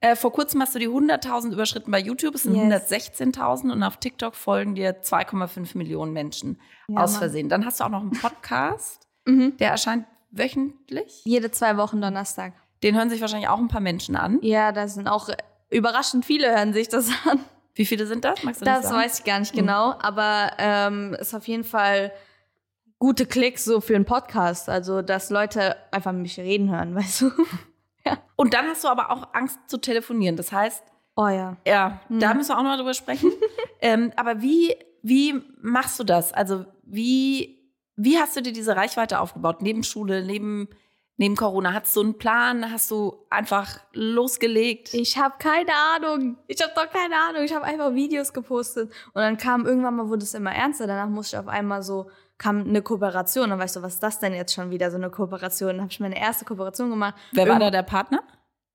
Äh, 0.00 0.16
vor 0.16 0.32
kurzem 0.32 0.60
hast 0.60 0.74
du 0.74 0.78
die 0.78 0.88
100.000 0.88 1.52
überschritten 1.52 1.90
bei 1.90 1.98
YouTube. 1.98 2.34
Es 2.34 2.42
sind 2.44 2.54
Yes. 2.54 2.64
116.000 2.90 3.70
und 3.72 3.82
auf 3.82 3.96
TikTok 3.98 4.34
folgen 4.34 4.74
dir 4.74 5.02
2,5 5.02 5.76
Millionen 5.76 6.12
Menschen 6.12 6.60
Ja, 6.88 7.02
aus 7.02 7.12
Mann. 7.12 7.18
Versehen. 7.20 7.48
Dann 7.48 7.64
hast 7.64 7.80
du 7.80 7.84
auch 7.84 7.88
noch 7.90 8.00
einen 8.02 8.10
Podcast, 8.12 9.06
Mhm. 9.26 9.56
der 9.58 9.70
erscheint 9.70 10.06
wöchentlich. 10.30 11.22
Jede 11.24 11.50
zwei 11.50 11.76
Wochen 11.76 12.00
Donnerstag. 12.00 12.52
Den 12.82 12.96
hören 12.96 13.08
sich 13.08 13.20
wahrscheinlich 13.20 13.48
auch 13.48 13.58
ein 13.58 13.68
paar 13.68 13.80
Menschen 13.80 14.16
an. 14.16 14.38
Ja, 14.42 14.72
da 14.72 14.88
sind 14.88 15.08
auch 15.08 15.28
äh, 15.30 15.36
überraschend 15.70 16.26
viele 16.26 16.50
hören 16.54 16.72
sich 16.74 16.88
das 16.88 17.08
an. 17.26 17.40
Wie 17.74 17.86
viele 17.86 18.06
sind 18.06 18.24
das? 18.24 18.42
Magst 18.42 18.60
du 18.60 18.64
das 18.64 18.80
Das 18.82 18.90
sagen? 18.90 19.02
weiß 19.02 19.18
ich 19.18 19.24
gar 19.24 19.40
nicht 19.40 19.54
Mhm. 19.54 19.58
genau, 19.58 19.94
aber 20.00 20.52
ähm, 20.58 21.14
ist 21.14 21.34
auf 21.34 21.46
jeden 21.48 21.64
Fall 21.64 22.12
gute 22.98 23.26
Klicks 23.26 23.64
so 23.64 23.80
für 23.80 23.94
einen 23.96 24.04
Podcast. 24.04 24.68
Also, 24.68 25.02
dass 25.02 25.30
Leute 25.30 25.76
einfach 25.90 26.12
mit 26.12 26.22
mich 26.22 26.38
reden 26.38 26.70
hören, 26.70 26.94
weißt 26.94 27.22
du? 27.22 27.30
Und 28.36 28.54
dann 28.54 28.66
hast 28.66 28.84
du 28.84 28.88
aber 28.88 29.10
auch 29.10 29.28
Angst 29.34 29.58
zu 29.66 29.78
telefonieren. 29.78 30.36
Das 30.36 30.52
heißt, 30.52 30.82
Oh 31.16 31.28
ja. 31.28 31.56
Ja, 31.64 32.00
Hm. 32.08 32.18
da 32.18 32.34
müssen 32.34 32.48
wir 32.50 32.54
auch 32.58 32.62
noch 32.64 32.70
mal 32.70 32.76
drüber 32.76 32.92
sprechen. 32.94 33.30
ähm, 33.80 34.12
aber 34.16 34.42
wie, 34.42 34.74
wie 35.02 35.40
machst 35.62 36.00
du 36.00 36.02
das? 36.04 36.32
Also 36.32 36.64
wie, 36.82 37.70
wie 37.94 38.18
hast 38.18 38.34
du 38.36 38.42
dir 38.42 38.52
diese 38.52 38.74
Reichweite 38.74 39.20
aufgebaut? 39.20 39.62
Neben 39.62 39.84
Schule, 39.84 40.24
neben, 40.26 40.68
neben 41.16 41.36
Corona? 41.36 41.72
Hattest 41.72 41.96
du 41.96 42.00
einen 42.00 42.18
Plan? 42.18 42.70
Hast 42.70 42.90
du 42.90 43.26
einfach 43.30 43.80
losgelegt? 43.92 44.94
Ich 44.94 45.18
habe 45.18 45.34
keine 45.38 45.72
Ahnung. 45.94 46.36
Ich 46.46 46.62
habe 46.62 46.72
doch 46.74 46.90
keine 46.90 47.14
Ahnung. 47.16 47.42
Ich 47.44 47.54
habe 47.54 47.64
einfach 47.64 47.94
Videos 47.94 48.32
gepostet. 48.32 48.90
Und 49.12 49.22
dann 49.22 49.36
kam 49.36 49.66
irgendwann 49.66 49.96
mal, 49.96 50.08
wurde 50.08 50.22
es 50.24 50.34
immer 50.34 50.54
ernster. 50.54 50.86
Danach 50.86 51.08
musste 51.08 51.36
ich 51.36 51.40
auf 51.40 51.48
einmal 51.48 51.82
so, 51.82 52.10
kam 52.38 52.60
eine 52.60 52.82
Kooperation. 52.82 53.50
Dann 53.50 53.58
weißt 53.58 53.76
du, 53.76 53.82
was 53.82 53.94
ist 53.94 54.02
das 54.02 54.18
denn 54.18 54.34
jetzt 54.34 54.54
schon 54.54 54.70
wieder, 54.70 54.90
so 54.90 54.96
eine 54.96 55.10
Kooperation? 55.10 55.70
Dann 55.70 55.80
habe 55.82 55.92
ich 55.92 56.00
meine 56.00 56.18
erste 56.18 56.44
Kooperation 56.44 56.90
gemacht. 56.90 57.14
Wer 57.32 57.44
war 57.44 57.54
Irgend- 57.54 57.62
da 57.62 57.70
der 57.70 57.82
Partner? 57.82 58.22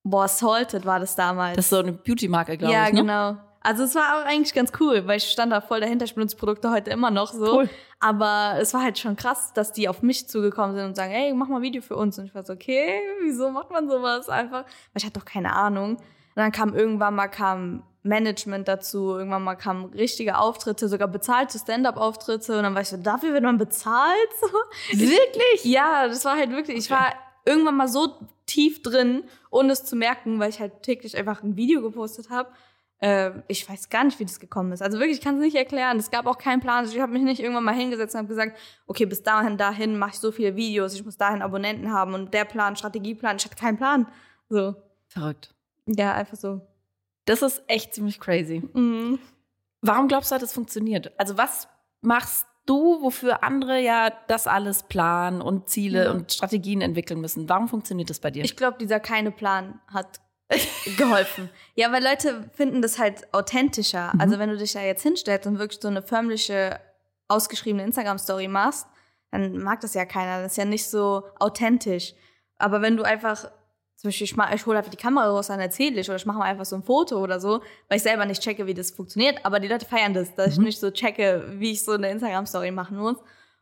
Boah, 0.03 0.27
Salted 0.27 0.85
war 0.85 0.99
das 0.99 1.15
damals. 1.15 1.57
Das 1.57 1.65
ist 1.65 1.69
so 1.71 1.79
eine 1.79 1.91
Beauty-Marke, 1.91 2.57
glaube 2.57 2.73
ja, 2.73 2.87
ich. 2.87 2.93
Ne? 2.93 3.01
genau. 3.01 3.37
Also 3.69 3.83
es 3.83 3.93
war 3.93 4.17
auch 4.17 4.25
eigentlich 4.25 4.55
ganz 4.55 4.71
cool, 4.79 5.05
weil 5.05 5.17
ich 5.17 5.25
stand 5.25 5.51
da 5.51 5.61
voll 5.61 5.79
dahinter. 5.79 6.03
Ich 6.03 6.15
benutze 6.15 6.35
Produkte 6.35 6.71
heute 6.71 6.89
immer 6.89 7.11
noch 7.11 7.31
so. 7.31 7.59
Cool. 7.59 7.69
Aber 7.99 8.55
es 8.59 8.73
war 8.73 8.81
halt 8.81 8.97
schon 8.97 9.15
krass, 9.15 9.53
dass 9.53 9.71
die 9.71 9.87
auf 9.87 10.01
mich 10.01 10.27
zugekommen 10.27 10.75
sind 10.75 10.85
und 10.85 10.95
sagen, 10.95 11.11
ey, 11.11 11.31
mach 11.35 11.47
mal 11.49 11.57
ein 11.57 11.61
Video 11.61 11.83
für 11.83 11.95
uns. 11.95 12.17
Und 12.17 12.25
ich 12.25 12.33
war 12.33 12.43
so, 12.43 12.53
okay, 12.53 12.99
wieso 13.21 13.51
macht 13.51 13.69
man 13.69 13.87
sowas 13.87 14.27
einfach? 14.27 14.63
Weil 14.63 14.95
ich 14.95 15.05
hatte 15.05 15.19
doch 15.19 15.25
keine 15.25 15.53
Ahnung. 15.53 15.97
Und 15.97 16.01
dann 16.35 16.51
kam 16.51 16.73
irgendwann 16.73 17.13
mal 17.13 17.27
kam 17.27 17.83
Management 18.01 18.67
dazu, 18.67 19.15
irgendwann 19.15 19.43
mal 19.43 19.53
kamen 19.53 19.85
richtige 19.93 20.39
Auftritte, 20.39 20.89
sogar 20.89 21.07
bezahlte 21.07 21.59
Stand-up-Auftritte 21.59 22.57
und 22.57 22.63
dann 22.63 22.73
war 22.73 22.81
ich 22.81 22.87
so, 22.87 22.97
dafür 22.97 23.33
wird 23.33 23.43
man 23.43 23.59
bezahlt? 23.59 24.29
So. 24.41 24.97
Wirklich? 24.97 25.63
Ja, 25.65 26.07
das 26.07 26.25
war 26.25 26.37
halt 26.37 26.49
wirklich, 26.49 26.77
ich 26.77 26.89
war 26.89 27.13
irgendwann 27.45 27.75
mal 27.75 27.87
so 27.87 28.15
tief 28.47 28.81
drin, 28.81 29.25
ohne 29.51 29.73
es 29.73 29.85
zu 29.85 29.95
merken, 29.95 30.39
weil 30.39 30.49
ich 30.49 30.59
halt 30.59 30.81
täglich 30.81 31.15
einfach 31.15 31.43
ein 31.43 31.55
Video 31.55 31.81
gepostet 31.81 32.31
habe. 32.31 32.49
Äh, 33.01 33.31
ich 33.47 33.67
weiß 33.69 33.89
gar 33.89 34.03
nicht, 34.03 34.19
wie 34.19 34.25
das 34.25 34.39
gekommen 34.39 34.71
ist. 34.73 34.81
Also 34.81 34.99
wirklich, 34.99 35.17
ich 35.19 35.23
kann 35.23 35.35
es 35.35 35.41
nicht 35.41 35.55
erklären. 35.55 35.97
Es 35.97 36.11
gab 36.11 36.25
auch 36.27 36.37
keinen 36.37 36.59
Plan. 36.59 36.79
Also 36.79 36.93
ich 36.93 37.01
habe 37.01 37.13
mich 37.13 37.21
nicht 37.21 37.39
irgendwann 37.41 37.63
mal 37.63 37.73
hingesetzt 37.73 38.13
und 38.15 38.19
habe 38.19 38.27
gesagt, 38.27 38.57
okay, 38.87 39.05
bis 39.05 39.23
dahin, 39.23 39.57
dahin 39.57 39.97
mache 39.97 40.11
ich 40.11 40.19
so 40.19 40.31
viele 40.31 40.55
Videos, 40.55 40.93
ich 40.93 41.05
muss 41.05 41.15
dahin 41.17 41.41
Abonnenten 41.41 41.91
haben 41.93 42.13
und 42.13 42.33
der 42.33 42.45
Plan, 42.45 42.75
Strategieplan, 42.75 43.37
ich 43.37 43.45
hatte 43.45 43.55
keinen 43.55 43.77
Plan. 43.77 44.07
So. 44.49 44.75
Verrückt. 45.07 45.53
Ja, 45.85 46.13
einfach 46.13 46.37
so. 46.37 46.61
Das 47.25 47.41
ist 47.41 47.61
echt 47.67 47.93
ziemlich 47.93 48.19
crazy. 48.19 48.61
Mhm. 48.73 49.19
Warum 49.81 50.07
glaubst 50.09 50.31
du, 50.31 50.35
hat 50.35 50.41
das 50.41 50.51
funktioniert? 50.53 51.11
Also 51.17 51.37
was 51.37 51.67
machst 52.01 52.45
du, 52.65 53.01
wofür 53.01 53.43
andere 53.43 53.79
ja 53.79 54.11
das 54.27 54.45
alles 54.45 54.83
planen 54.83 55.41
und 55.41 55.69
Ziele 55.69 56.05
Ja. 56.05 56.11
und 56.11 56.33
Strategien 56.33 56.81
entwickeln 56.81 57.21
müssen? 57.21 57.47
Warum 57.47 57.67
funktioniert 57.69 58.09
das 58.09 58.19
bei 58.19 58.29
dir? 58.29 58.43
Ich 58.43 58.57
glaube, 58.57 58.77
dieser 58.77 58.99
keine 58.99 59.31
Plan 59.31 59.79
hat 59.87 60.19
geholfen. 60.97 61.49
ja, 61.75 61.91
weil 61.91 62.03
Leute 62.03 62.49
finden 62.53 62.81
das 62.81 62.97
halt 62.99 63.31
authentischer. 63.33 64.11
Mhm. 64.13 64.21
Also 64.21 64.39
wenn 64.39 64.49
du 64.49 64.57
dich 64.57 64.73
da 64.73 64.81
jetzt 64.81 65.03
hinstellst 65.03 65.45
und 65.47 65.59
wirklich 65.59 65.79
so 65.81 65.87
eine 65.87 66.01
förmliche, 66.01 66.79
ausgeschriebene 67.27 67.83
Instagram-Story 67.83 68.47
machst, 68.47 68.87
dann 69.31 69.57
mag 69.59 69.79
das 69.81 69.93
ja 69.93 70.05
keiner. 70.05 70.41
Das 70.41 70.53
ist 70.53 70.57
ja 70.57 70.65
nicht 70.65 70.89
so 70.89 71.23
authentisch. 71.39 72.13
Aber 72.57 72.81
wenn 72.81 72.97
du 72.97 73.03
einfach, 73.03 73.43
zum 73.95 74.07
Beispiel, 74.07 74.25
ich, 74.25 74.35
ich 74.55 74.65
hole 74.65 74.77
einfach 74.79 74.89
die 74.89 74.97
Kamera 74.97 75.27
raus, 75.27 75.47
dann 75.47 75.59
erzähle 75.59 75.99
ich 76.01 76.09
oder 76.09 76.15
ich 76.15 76.25
mache 76.25 76.39
mal 76.39 76.45
einfach 76.45 76.65
so 76.65 76.75
ein 76.75 76.83
Foto 76.83 77.19
oder 77.21 77.39
so, 77.39 77.61
weil 77.87 77.97
ich 77.97 78.03
selber 78.03 78.25
nicht 78.25 78.41
checke, 78.41 78.65
wie 78.65 78.73
das 78.73 78.89
funktioniert. 78.91 79.45
Aber 79.45 79.59
die 79.59 79.67
Leute 79.67 79.85
feiern 79.85 80.15
das, 80.15 80.33
dass 80.33 80.53
ich 80.53 80.57
Mhm. 80.57 80.63
nicht 80.65 80.79
so 80.79 80.89
checke, 80.89 81.45
wie 81.59 81.71
ich 81.73 81.83
so 81.85 81.91
eine 81.91 82.09
Instagram-Story 82.09 82.71
machen 82.71 82.97
muss. 82.97 83.17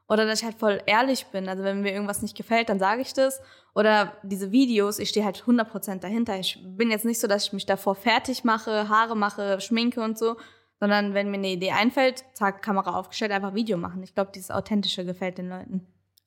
Oder 0.09 0.25
dass 0.25 0.39
ich 0.39 0.45
halt 0.45 0.57
voll 0.57 0.81
ehrlich 0.85 1.25
bin. 1.27 1.49
Also 1.49 1.63
wenn 1.63 1.81
mir 1.81 1.91
irgendwas 1.91 2.21
nicht 2.21 2.37
gefällt, 2.37 2.69
dann 2.69 2.79
sage 2.79 3.01
ich 3.01 3.13
das. 3.13 3.41
Oder 3.75 4.13
diese 4.23 4.51
Videos, 4.51 4.99
ich 4.99 5.09
stehe 5.09 5.25
halt 5.25 5.43
100% 5.45 5.99
dahinter. 5.99 6.39
Ich 6.39 6.59
bin 6.63 6.89
jetzt 6.89 7.05
nicht 7.05 7.19
so, 7.19 7.27
dass 7.27 7.47
ich 7.47 7.53
mich 7.53 7.65
davor 7.65 7.95
fertig 7.95 8.43
mache, 8.43 8.87
Haare 8.87 9.17
mache, 9.17 9.59
schminke 9.59 10.01
und 10.01 10.17
so, 10.17 10.37
sondern 10.79 11.13
wenn 11.13 11.29
mir 11.29 11.37
eine 11.37 11.49
Idee 11.49 11.71
einfällt, 11.71 12.23
zack, 12.33 12.61
Kamera 12.61 12.97
aufgestellt, 12.97 13.31
einfach 13.31 13.53
Video 13.53 13.77
machen. 13.77 14.01
Ich 14.03 14.15
glaube, 14.15 14.31
dieses 14.33 14.51
Authentische 14.51 15.03
gefällt 15.03 15.37
den 15.37 15.49
Leuten. 15.49 15.85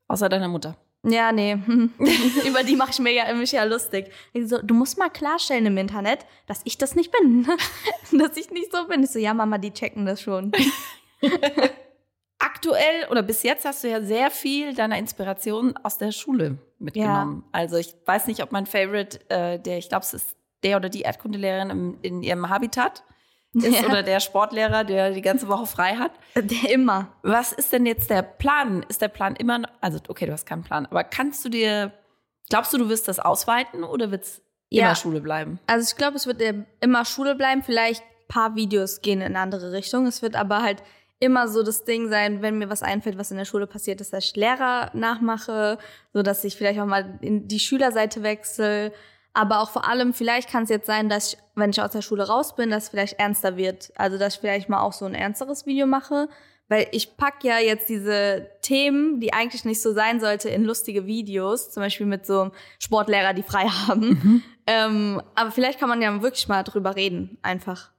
Außer 0.09 0.29
deiner 0.29 0.49
Mutter. 0.49 0.77
Ja, 1.03 1.33
nee. 1.33 1.55
Über 2.47 2.63
die 2.63 2.77
mache 2.77 2.91
ich 2.91 2.99
mir 2.99 3.13
ja, 3.13 3.33
mich 3.33 3.53
ja 3.53 3.65
lustig. 3.65 4.11
Ich 4.33 4.49
so, 4.49 4.59
du 4.61 4.75
musst 4.75 4.99
mal 4.99 5.09
klarstellen 5.09 5.67
im 5.67 5.79
Internet, 5.79 6.27
dass 6.47 6.61
ich 6.65 6.77
das 6.77 6.95
nicht 6.95 7.13
bin. 7.13 7.47
dass 8.13 8.37
ich 8.37 8.51
nicht 8.51 8.73
so 8.73 8.87
bin. 8.87 9.03
Ich 9.03 9.11
so, 9.11 9.19
ja, 9.19 9.33
Mama, 9.33 9.57
die 9.59 9.73
checken 9.73 10.05
das 10.05 10.21
schon. 10.21 10.53
Aktuell 12.43 13.07
oder 13.11 13.23
bis 13.23 13.43
jetzt 13.43 13.65
hast 13.65 13.85
du 13.85 13.89
ja 13.91 14.01
sehr 14.03 14.31
viel 14.31 14.75
deiner 14.75 14.99
Inspiration 14.99 15.77
aus 15.83 15.99
der 15.99 16.11
Schule 16.11 16.59
mitgenommen. 16.79 17.45
Also 17.53 17.77
ich 17.77 17.95
weiß 18.07 18.27
nicht, 18.27 18.43
ob 18.43 18.51
mein 18.51 18.67
Favorite, 18.67 19.21
äh, 19.31 19.59
der, 19.59 19.79
ich 19.79 19.89
glaube, 19.91 20.05
es 20.05 20.15
ist 20.15 20.37
der 20.63 20.77
oder 20.79 20.89
die 20.89 21.03
Erdkundelehrerin 21.03 21.71
im, 21.71 21.99
in 22.03 22.23
ihrem 22.23 22.49
Habitat 22.49 23.05
ist 23.53 23.83
Ja. 23.83 23.89
oder 23.89 24.03
der 24.03 24.21
Sportlehrer, 24.21 24.85
der 24.85 25.11
die 25.11 25.23
ganze 25.23 25.49
Woche 25.49 25.67
frei 25.67 25.97
hat. 25.97 26.13
Der 26.35 26.71
immer. 26.71 27.13
Was 27.23 27.53
ist 27.53 27.73
denn 27.73 27.85
jetzt 27.85 28.09
der 28.09 28.23
Plan? 28.23 28.85
Ist 28.89 29.03
der 29.03 29.09
Plan 29.09 29.37
immer, 29.37 29.59
noch- 29.59 29.69
also 29.81 29.99
okay, 30.09 30.25
du 30.27 30.33
hast 30.33 30.47
keinen 30.47 30.63
Plan, 30.63 30.87
aber 30.87 31.05
kannst 31.05 31.45
du 31.45 31.49
dir, 31.51 31.93
glaubst 32.49 32.73
du, 32.73 32.79
du 32.79 32.89
wirst 32.89 33.07
das 33.09 33.19
ausweiten 33.19 33.85
oder 33.85 34.11
wird 34.11 34.25
es 34.25 34.41
Ja. 34.71 34.87
immer 34.87 34.95
Schule 34.95 35.21
bleiben? 35.21 35.59
Also 35.67 35.91
ich 35.91 35.97
glaube, 35.97 36.17
es 36.17 36.27
wird 36.27 36.41
immer 36.81 37.05
Schule 37.05 37.35
bleiben. 37.35 37.63
Vielleicht 37.63 38.03
ein 38.03 38.29
paar 38.29 38.55
Videos 38.55 39.01
gehen 39.03 39.21
in 39.21 39.27
eine 39.29 39.41
andere 39.41 39.73
Richtung. 39.73 40.07
Es 40.07 40.23
wird 40.23 40.37
aber 40.37 40.63
halt 40.63 40.83
immer 41.21 41.49
so 41.49 41.63
das 41.63 41.85
Ding 41.85 42.09
sein, 42.09 42.43
wenn 42.43 42.59
mir 42.59 42.71
was 42.71 42.83
einfällt, 42.83 43.19
was 43.19 43.31
in 43.31 43.37
der 43.37 43.45
Schule 43.45 43.67
passiert 43.67 44.01
ist, 44.01 44.13
dass 44.13 44.25
ich 44.25 44.37
Lehrer 44.37 44.91
nachmache, 44.95 45.79
so 46.13 46.23
dass 46.23 46.43
ich 46.43 46.57
vielleicht 46.57 46.81
auch 46.81 46.87
mal 46.87 47.19
in 47.21 47.47
die 47.47 47.61
Schülerseite 47.61 48.23
wechsle. 48.23 48.93
Aber 49.33 49.61
auch 49.61 49.71
vor 49.71 49.87
allem, 49.87 50.13
vielleicht 50.13 50.49
kann 50.51 50.65
es 50.65 50.71
jetzt 50.71 50.87
sein, 50.87 51.09
dass 51.09 51.35
ich, 51.35 51.39
wenn 51.55 51.71
ich 51.71 51.81
aus 51.81 51.93
der 51.93 52.03
Schule 52.03 52.27
raus 52.27 52.57
bin, 52.57 52.71
dass 52.71 52.85
es 52.85 52.89
vielleicht 52.89 53.19
ernster 53.21 53.57
wird. 53.57 53.93
Also, 53.97 54.19
dass 54.19 54.35
ich 54.35 54.41
vielleicht 54.41 54.69
mal 54.69 54.81
auch 54.81 54.95
so 54.95 55.05
ein 55.05 55.15
ernsteres 55.15 55.67
Video 55.67 55.87
mache. 55.87 56.29
Weil 56.69 56.89
ich 56.93 57.17
pack 57.17 57.45
ja 57.45 57.59
jetzt 57.59 57.89
diese 57.89 58.49
Themen, 58.63 59.21
die 59.21 59.33
eigentlich 59.33 59.65
nicht 59.65 59.83
so 59.83 59.93
sein 59.93 60.21
sollte, 60.21 60.49
in 60.49 60.65
lustige 60.65 61.07
Videos. 61.07 61.71
Zum 61.71 61.83
Beispiel 61.83 62.07
mit 62.07 62.27
so 62.27 62.43
einem 62.43 62.53
Sportlehrer, 62.79 63.35
die 63.35 63.43
frei 63.43 63.65
haben. 63.89 64.43
Ähm, 64.67 65.21
aber 65.35 65.51
vielleicht 65.51 65.79
kann 65.79 65.89
man 65.89 66.01
ja 66.01 66.23
wirklich 66.23 66.49
mal 66.49 66.63
drüber 66.63 66.97
reden, 66.97 67.39
einfach. 67.43 67.91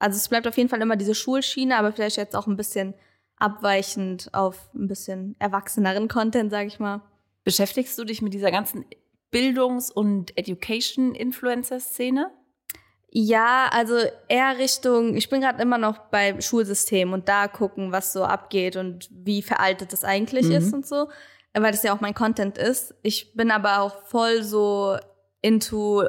Also 0.00 0.16
es 0.16 0.28
bleibt 0.28 0.48
auf 0.48 0.56
jeden 0.56 0.68
Fall 0.68 0.80
immer 0.82 0.96
diese 0.96 1.14
Schulschiene, 1.14 1.76
aber 1.76 1.92
vielleicht 1.92 2.16
jetzt 2.16 2.34
auch 2.34 2.48
ein 2.48 2.56
bisschen 2.56 2.94
abweichend 3.36 4.30
auf 4.34 4.68
ein 4.74 4.88
bisschen 4.88 5.36
erwachseneren 5.38 6.08
Content, 6.08 6.50
sag 6.50 6.66
ich 6.66 6.80
mal. 6.80 7.02
Beschäftigst 7.44 7.96
du 7.98 8.04
dich 8.04 8.20
mit 8.20 8.34
dieser 8.34 8.50
ganzen 8.50 8.84
Bildungs- 9.30 9.90
und 9.90 10.36
Education-Influencer-Szene? 10.36 12.30
Ja, 13.12 13.68
also 13.72 13.96
eher 14.28 14.58
Richtung, 14.58 15.16
ich 15.16 15.28
bin 15.28 15.40
gerade 15.40 15.60
immer 15.60 15.78
noch 15.78 15.98
beim 16.10 16.40
Schulsystem 16.40 17.12
und 17.12 17.28
da 17.28 17.48
gucken, 17.48 17.90
was 17.92 18.12
so 18.12 18.22
abgeht 18.24 18.76
und 18.76 19.08
wie 19.10 19.42
veraltet 19.42 19.92
das 19.92 20.04
eigentlich 20.04 20.46
Mhm. 20.46 20.52
ist 20.52 20.72
und 20.72 20.86
so, 20.86 21.08
weil 21.52 21.72
das 21.72 21.82
ja 21.82 21.92
auch 21.94 22.00
mein 22.00 22.14
Content 22.14 22.56
ist. 22.56 22.94
Ich 23.02 23.34
bin 23.34 23.50
aber 23.50 23.80
auch 23.80 24.02
voll 24.04 24.44
so 24.44 24.96
into 25.42 26.04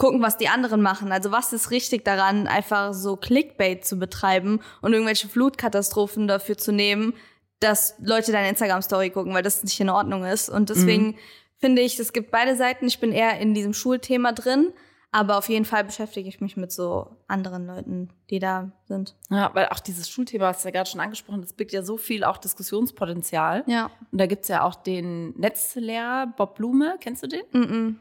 gucken, 0.00 0.22
was 0.22 0.38
die 0.38 0.48
anderen 0.48 0.80
machen. 0.80 1.12
Also 1.12 1.30
was 1.30 1.52
ist 1.52 1.70
richtig 1.70 2.06
daran, 2.06 2.46
einfach 2.46 2.94
so 2.94 3.16
Clickbait 3.16 3.84
zu 3.84 3.98
betreiben 3.98 4.60
und 4.80 4.94
irgendwelche 4.94 5.28
Flutkatastrophen 5.28 6.26
dafür 6.26 6.56
zu 6.56 6.72
nehmen, 6.72 7.12
dass 7.60 7.96
Leute 8.00 8.32
deine 8.32 8.48
Instagram-Story 8.48 9.10
gucken, 9.10 9.34
weil 9.34 9.42
das 9.42 9.62
nicht 9.62 9.78
in 9.78 9.90
Ordnung 9.90 10.24
ist. 10.24 10.48
Und 10.48 10.70
deswegen 10.70 11.16
finde 11.58 11.82
ich, 11.82 11.98
es 12.00 12.14
gibt 12.14 12.30
beide 12.30 12.56
Seiten. 12.56 12.86
Ich 12.86 12.98
bin 12.98 13.12
eher 13.12 13.38
in 13.40 13.52
diesem 13.52 13.74
Schulthema 13.74 14.32
drin, 14.32 14.72
aber 15.12 15.36
auf 15.36 15.50
jeden 15.50 15.66
Fall 15.66 15.84
beschäftige 15.84 16.30
ich 16.30 16.40
mich 16.40 16.56
mit 16.56 16.72
so 16.72 17.18
anderen 17.28 17.66
Leuten, 17.66 18.08
die 18.30 18.38
da 18.38 18.72
sind. 18.84 19.16
Ja, 19.28 19.50
weil 19.52 19.68
auch 19.68 19.80
dieses 19.80 20.08
Schulthema, 20.08 20.46
hast 20.46 20.64
du 20.64 20.68
ja 20.68 20.72
gerade 20.72 20.88
schon 20.88 21.02
angesprochen, 21.02 21.42
das 21.42 21.52
birgt 21.52 21.72
ja 21.72 21.82
so 21.82 21.98
viel 21.98 22.24
auch 22.24 22.38
Diskussionspotenzial. 22.38 23.64
Ja. 23.66 23.90
Und 24.10 24.18
da 24.18 24.24
gibt's 24.24 24.48
ja 24.48 24.64
auch 24.64 24.76
den 24.76 25.38
Netzlehrer 25.38 26.32
Bob 26.38 26.54
Blume, 26.54 26.96
kennst 27.00 27.22
du 27.22 27.26
den? 27.26 27.42
Mm 27.52 27.58
-mm. 27.58 27.94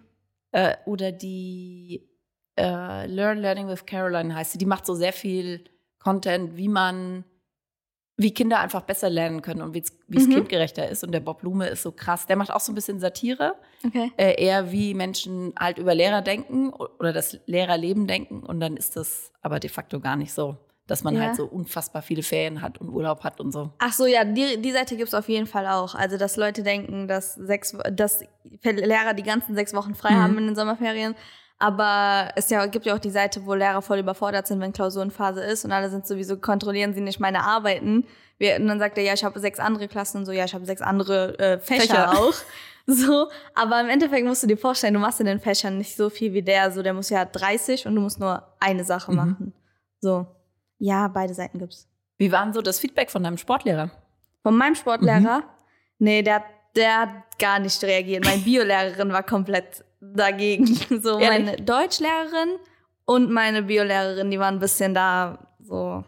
Äh, 0.51 0.75
oder 0.85 1.11
die 1.11 2.09
äh, 2.57 3.05
Learn 3.05 3.37
Learning 3.39 3.67
with 3.67 3.85
Caroline 3.85 4.33
heißt 4.35 4.53
sie. 4.53 4.57
Die 4.57 4.65
macht 4.65 4.85
so 4.85 4.93
sehr 4.95 5.13
viel 5.13 5.63
Content, 5.99 6.57
wie 6.57 6.67
man, 6.67 7.23
wie 8.17 8.33
Kinder 8.33 8.59
einfach 8.59 8.81
besser 8.81 9.09
lernen 9.09 9.41
können 9.41 9.61
und 9.61 9.73
wie 9.73 9.79
es 9.79 10.27
Mhm. 10.27 10.31
kindgerechter 10.33 10.89
ist. 10.89 11.03
Und 11.03 11.11
der 11.11 11.19
Bob 11.19 11.41
Blume 11.41 11.67
ist 11.67 11.83
so 11.83 11.91
krass. 11.91 12.25
Der 12.25 12.35
macht 12.35 12.51
auch 12.51 12.59
so 12.59 12.71
ein 12.71 12.75
bisschen 12.75 12.99
Satire, 12.99 13.55
Okay. 13.85 14.11
äh, 14.17 14.43
eher 14.43 14.71
wie 14.71 14.93
Menschen 14.93 15.53
halt 15.57 15.77
über 15.77 15.93
Lehrer 15.93 16.21
denken 16.21 16.71
oder 16.73 17.13
das 17.13 17.39
Lehrerleben 17.45 18.07
denken. 18.07 18.41
Und 18.43 18.59
dann 18.59 18.75
ist 18.75 18.95
das 18.95 19.31
aber 19.41 19.59
de 19.59 19.69
facto 19.69 19.99
gar 19.99 20.15
nicht 20.15 20.33
so, 20.33 20.57
dass 20.89 21.03
man 21.03 21.15
Ja. 21.15 21.21
halt 21.21 21.35
so 21.35 21.45
unfassbar 21.45 22.01
viele 22.01 22.23
Ferien 22.23 22.61
hat 22.61 22.79
und 22.79 22.89
Urlaub 22.89 23.23
hat 23.23 23.39
und 23.39 23.51
so. 23.51 23.69
Ach 23.79 23.93
so, 23.93 24.05
ja, 24.05 24.23
die, 24.23 24.61
die 24.61 24.71
Seite 24.71 24.95
gibt's 24.97 25.13
auf 25.13 25.29
jeden 25.29 25.47
Fall 25.47 25.67
auch. 25.67 25.95
Also, 25.95 26.17
dass 26.17 26.35
Leute 26.37 26.63
denken, 26.63 27.07
dass 27.07 27.35
sechs, 27.35 27.75
dass 27.93 28.21
Lehrer 28.63 29.13
die 29.13 29.23
ganzen 29.23 29.55
sechs 29.55 29.73
Wochen 29.73 29.95
frei 29.95 30.11
Mhm. 30.15 30.21
haben 30.23 30.37
in 30.37 30.45
den 30.47 30.55
Sommerferien. 30.55 31.15
Aber 31.61 32.29
es 32.37 32.49
ja, 32.49 32.65
gibt 32.67 32.85
ja 32.85 32.95
auch 32.95 32.99
die 32.99 33.09
Seite, 33.09 33.45
wo 33.45 33.53
Lehrer 33.53 33.81
voll 33.81 33.99
überfordert 33.99 34.47
sind, 34.47 34.61
wenn 34.61 34.71
Klausurenphase 34.71 35.41
ist 35.43 35.65
und 35.65 35.73
alle 35.73 35.89
sind 35.89 36.07
sowieso, 36.07 36.37
kontrollieren 36.37 36.93
sie 36.93 37.01
nicht 37.01 37.19
meine 37.19 37.43
Arbeiten. 37.43 38.05
Wir, 38.37 38.55
und 38.55 38.67
dann 38.67 38.79
sagt 38.79 38.97
er, 38.97 39.03
ja, 39.03 39.13
ich 39.13 39.25
habe 39.25 39.37
sechs 39.41 39.59
andere 39.59 39.89
Klassen 39.89 40.19
und 40.19 40.25
so, 40.25 40.31
ja, 40.31 40.45
ich 40.45 40.53
habe 40.53 40.65
sechs 40.65 40.81
andere 40.81 41.37
äh, 41.37 41.59
Fächer, 41.59 41.81
Fächer. 42.07 42.11
auch. 42.19 42.33
So, 42.87 43.27
aber 43.53 43.81
im 43.81 43.89
Endeffekt 43.89 44.25
musst 44.25 44.41
du 44.41 44.47
dir 44.47 44.57
vorstellen, 44.57 44.93
du 44.93 44.99
machst 45.01 45.19
in 45.19 45.25
den 45.25 45.39
Fächern 45.41 45.77
nicht 45.77 45.95
so 45.97 46.09
viel 46.09 46.33
wie 46.33 46.41
der. 46.41 46.71
So, 46.71 46.81
der 46.81 46.93
muss 46.93 47.09
ja 47.09 47.25
30 47.25 47.85
und 47.85 47.93
du 47.93 48.01
musst 48.01 48.19
nur 48.21 48.41
eine 48.61 48.83
Sache 48.85 49.11
Mhm. 49.11 49.17
machen. 49.17 49.53
So. 49.99 50.25
Ja, 50.79 51.07
beide 51.07 51.33
Seiten 51.33 51.59
gibt's. 51.59 51.87
Wie 52.17 52.31
war 52.31 52.43
denn 52.43 52.53
so 52.53 52.61
das 52.61 52.79
Feedback 52.79 53.11
von 53.11 53.23
deinem 53.23 53.37
Sportlehrer? 53.37 53.91
Von 54.43 54.57
meinem 54.57 54.75
Sportlehrer? 54.75 55.39
Mhm. 55.39 55.43
Nee, 55.99 56.21
der, 56.21 56.43
der 56.75 56.99
hat 57.01 57.09
gar 57.39 57.59
nicht 57.59 57.81
reagiert. 57.83 58.25
Meine 58.25 58.41
Biolehrerin 58.41 59.11
war 59.11 59.23
komplett 59.23 59.83
dagegen. 60.01 60.65
So, 61.01 61.19
Ehrlich? 61.19 61.45
meine 61.45 61.57
Deutschlehrerin 61.61 62.57
und 63.05 63.31
meine 63.31 63.63
Biolehrerin, 63.63 64.31
die 64.31 64.39
waren 64.39 64.55
ein 64.55 64.59
bisschen 64.59 64.93
da 64.93 65.37
so. 65.59 66.03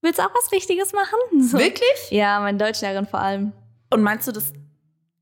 Willst 0.00 0.18
du 0.18 0.22
auch 0.22 0.34
was 0.34 0.52
Wichtiges 0.52 0.92
machen? 0.92 1.18
So. 1.42 1.58
Wirklich? 1.58 2.10
Ja, 2.10 2.40
meine 2.40 2.58
Deutschlehrerin 2.58 3.06
vor 3.06 3.20
allem. 3.20 3.52
Und 3.90 4.02
meinst 4.02 4.28
du, 4.28 4.32
das 4.32 4.52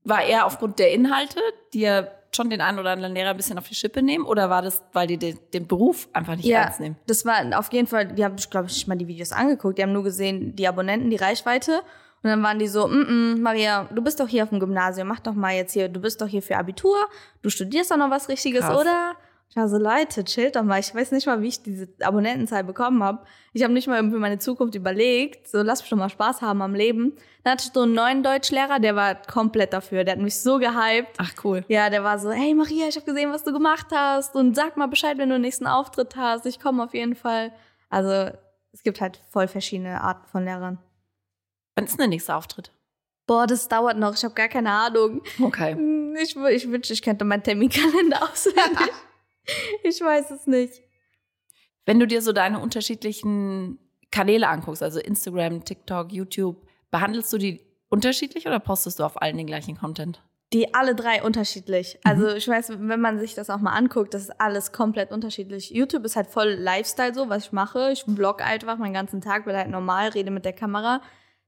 war 0.03 0.23
eher 0.23 0.45
aufgrund 0.45 0.79
der 0.79 0.91
Inhalte, 0.91 1.39
die 1.73 1.81
ja 1.81 2.07
schon 2.35 2.49
den 2.49 2.61
einen 2.61 2.79
oder 2.79 2.91
anderen 2.91 3.13
Lehrer 3.13 3.31
ein 3.31 3.37
bisschen 3.37 3.57
auf 3.57 3.67
die 3.67 3.75
Schippe 3.75 4.01
nehmen? 4.01 4.25
Oder 4.25 4.49
war 4.49 4.61
das, 4.61 4.83
weil 4.93 5.07
die 5.07 5.17
den, 5.17 5.39
den 5.53 5.67
Beruf 5.67 6.07
einfach 6.13 6.35
nicht 6.35 6.45
Ja, 6.45 6.61
ernst 6.63 6.79
nehmen? 6.79 6.97
das 7.07 7.25
war 7.25 7.57
auf 7.57 7.71
jeden 7.71 7.87
Fall, 7.87 8.07
die 8.07 8.23
haben, 8.23 8.35
glaube 8.49 8.67
ich, 8.67 8.73
nicht 8.73 8.87
mal 8.87 8.97
die 8.97 9.07
Videos 9.07 9.31
angeguckt. 9.31 9.77
Die 9.77 9.83
haben 9.83 9.93
nur 9.93 10.03
gesehen, 10.03 10.55
die 10.55 10.67
Abonnenten, 10.67 11.09
die 11.09 11.15
Reichweite. 11.15 11.81
Und 12.23 12.31
dann 12.31 12.41
waren 12.43 12.57
die 12.59 12.67
so, 12.67 12.87
mm 12.87 12.91
-mm, 12.91 13.41
Maria, 13.41 13.87
du 13.93 14.01
bist 14.01 14.19
doch 14.19 14.27
hier 14.27 14.43
auf 14.43 14.49
dem 14.49 14.59
Gymnasium, 14.59 15.07
mach 15.07 15.19
doch 15.19 15.33
mal 15.33 15.53
jetzt 15.55 15.73
hier, 15.73 15.87
du 15.87 16.01
bist 16.01 16.19
doch 16.19 16.27
hier 16.27 16.41
für 16.41 16.57
Abitur, 16.57 16.97
du 17.43 17.49
studierst 17.49 17.91
doch 17.91 17.97
noch 17.97 18.09
was 18.09 18.27
Richtiges, 18.27 18.61
Krass. 18.65 18.79
oder? 18.81 19.15
Ich 19.49 19.55
war 19.55 19.69
so, 19.69 19.77
Leute, 19.77 20.23
chillt 20.25 20.55
doch 20.57 20.63
mal. 20.63 20.79
Ich 20.79 20.93
weiß 20.93 21.11
nicht 21.13 21.25
mal, 21.25 21.41
wie 21.41 21.47
ich 21.47 21.63
diese 21.63 21.87
Abonnentenzahl 22.01 22.63
bekommen 22.65 23.01
habe. 23.01 23.25
Ich 23.53 23.63
habe 23.63 23.73
nicht 23.73 23.87
mal 23.87 23.97
für 24.09 24.19
meine 24.19 24.39
Zukunft 24.39 24.75
überlegt. 24.75 25.47
So, 25.47 25.61
lass 25.61 25.81
mich 25.81 25.89
doch 25.89 25.97
mal 25.97 26.09
Spaß 26.09 26.41
haben 26.41 26.61
am 26.61 26.75
Leben. 26.75 27.13
Dann 27.43 27.53
hatte 27.53 27.63
ich 27.65 27.73
so 27.73 27.83
einen 27.83 27.93
neuen 27.93 28.23
Deutschlehrer, 28.23 28.79
der 28.79 28.95
war 28.95 29.15
komplett 29.15 29.71
dafür. 29.71 30.03
Der 30.03 30.15
hat 30.15 30.21
mich 30.21 30.37
so 30.39 30.59
gehypt. 30.59 31.15
Ach, 31.17 31.31
cool. 31.43 31.63
Ja, 31.69 31.89
der 31.89 32.03
war 32.03 32.19
so, 32.19 32.29
hey 32.31 32.53
Maria, 32.53 32.87
ich 32.89 32.97
habe 32.97 33.05
gesehen, 33.05 33.31
was 33.31 33.45
du 33.45 33.53
gemacht 33.53 33.87
hast. 33.93 34.35
Und 34.35 34.55
sag 34.55 34.75
mal 34.75 34.87
Bescheid, 34.87 35.17
wenn 35.17 35.29
du 35.29 35.35
den 35.35 35.41
nächsten 35.43 35.65
Auftritt 35.65 36.15
hast. 36.17 36.45
Ich 36.45 36.59
komme 36.59 36.83
auf 36.83 36.93
jeden 36.93 37.15
Fall. 37.15 37.53
Also, 37.89 38.37
es 38.73 38.83
gibt 38.83 38.99
halt 38.99 39.21
voll 39.29 39.47
verschiedene 39.47 40.01
Arten 40.01 40.27
von 40.27 40.43
Lehrern. 40.43 40.77
Wann 41.75 41.85
ist 41.85 41.91
denn 41.93 41.99
der 41.99 42.07
nächste 42.09 42.35
Auftritt? 42.35 42.71
Boah, 43.27 43.47
das 43.47 43.67
dauert 43.69 43.97
noch. 43.97 44.13
Ich 44.13 44.23
habe 44.25 44.33
gar 44.33 44.49
keine 44.49 44.71
Ahnung. 44.71 45.21
Okay. 45.41 45.71
Ich, 46.21 46.35
wü- 46.35 46.49
ich 46.49 46.69
wünschte, 46.69 46.93
ich 46.93 47.01
könnte 47.01 47.23
meinen 47.25 47.43
Terminkalender 47.43 48.21
auswendig. 48.31 48.91
ich 49.83 49.99
weiß 50.01 50.31
es 50.31 50.47
nicht. 50.47 50.81
Wenn 51.85 51.99
du 51.99 52.07
dir 52.07 52.21
so 52.21 52.33
deine 52.33 52.59
unterschiedlichen 52.59 53.79
Kanäle 54.11 54.47
anguckst, 54.47 54.83
also 54.83 54.99
Instagram, 54.99 55.63
TikTok, 55.63 56.11
YouTube, 56.11 56.67
behandelst 56.91 57.31
du 57.31 57.37
die 57.37 57.61
unterschiedlich 57.89 58.47
oder 58.47 58.59
postest 58.59 58.99
du 58.99 59.03
auf 59.03 59.21
allen 59.21 59.37
den 59.37 59.47
gleichen 59.47 59.77
Content? 59.77 60.21
Die 60.53 60.73
alle 60.73 60.95
drei 60.95 61.23
unterschiedlich. 61.23 61.99
Also 62.05 62.29
ich 62.29 62.47
weiß, 62.47 62.71
wenn 62.77 63.01
man 63.01 63.19
sich 63.19 63.35
das 63.35 63.49
auch 63.49 63.59
mal 63.59 63.73
anguckt, 63.73 64.13
das 64.13 64.23
ist 64.23 64.39
alles 64.39 64.71
komplett 64.71 65.11
unterschiedlich. 65.11 65.71
YouTube 65.71 66.05
ist 66.05 66.15
halt 66.15 66.27
voll 66.27 66.51
Lifestyle 66.51 67.13
so, 67.13 67.27
was 67.27 67.47
ich 67.47 67.51
mache. 67.51 67.91
Ich 67.91 68.03
vlog 68.03 68.41
einfach 68.41 68.77
meinen 68.77 68.93
ganzen 68.93 69.19
Tag, 69.19 69.43
bin 69.43 69.55
halt 69.55 69.69
normal, 69.69 70.09
rede 70.09 70.31
mit 70.31 70.45
der 70.45 70.53
Kamera. 70.53 71.01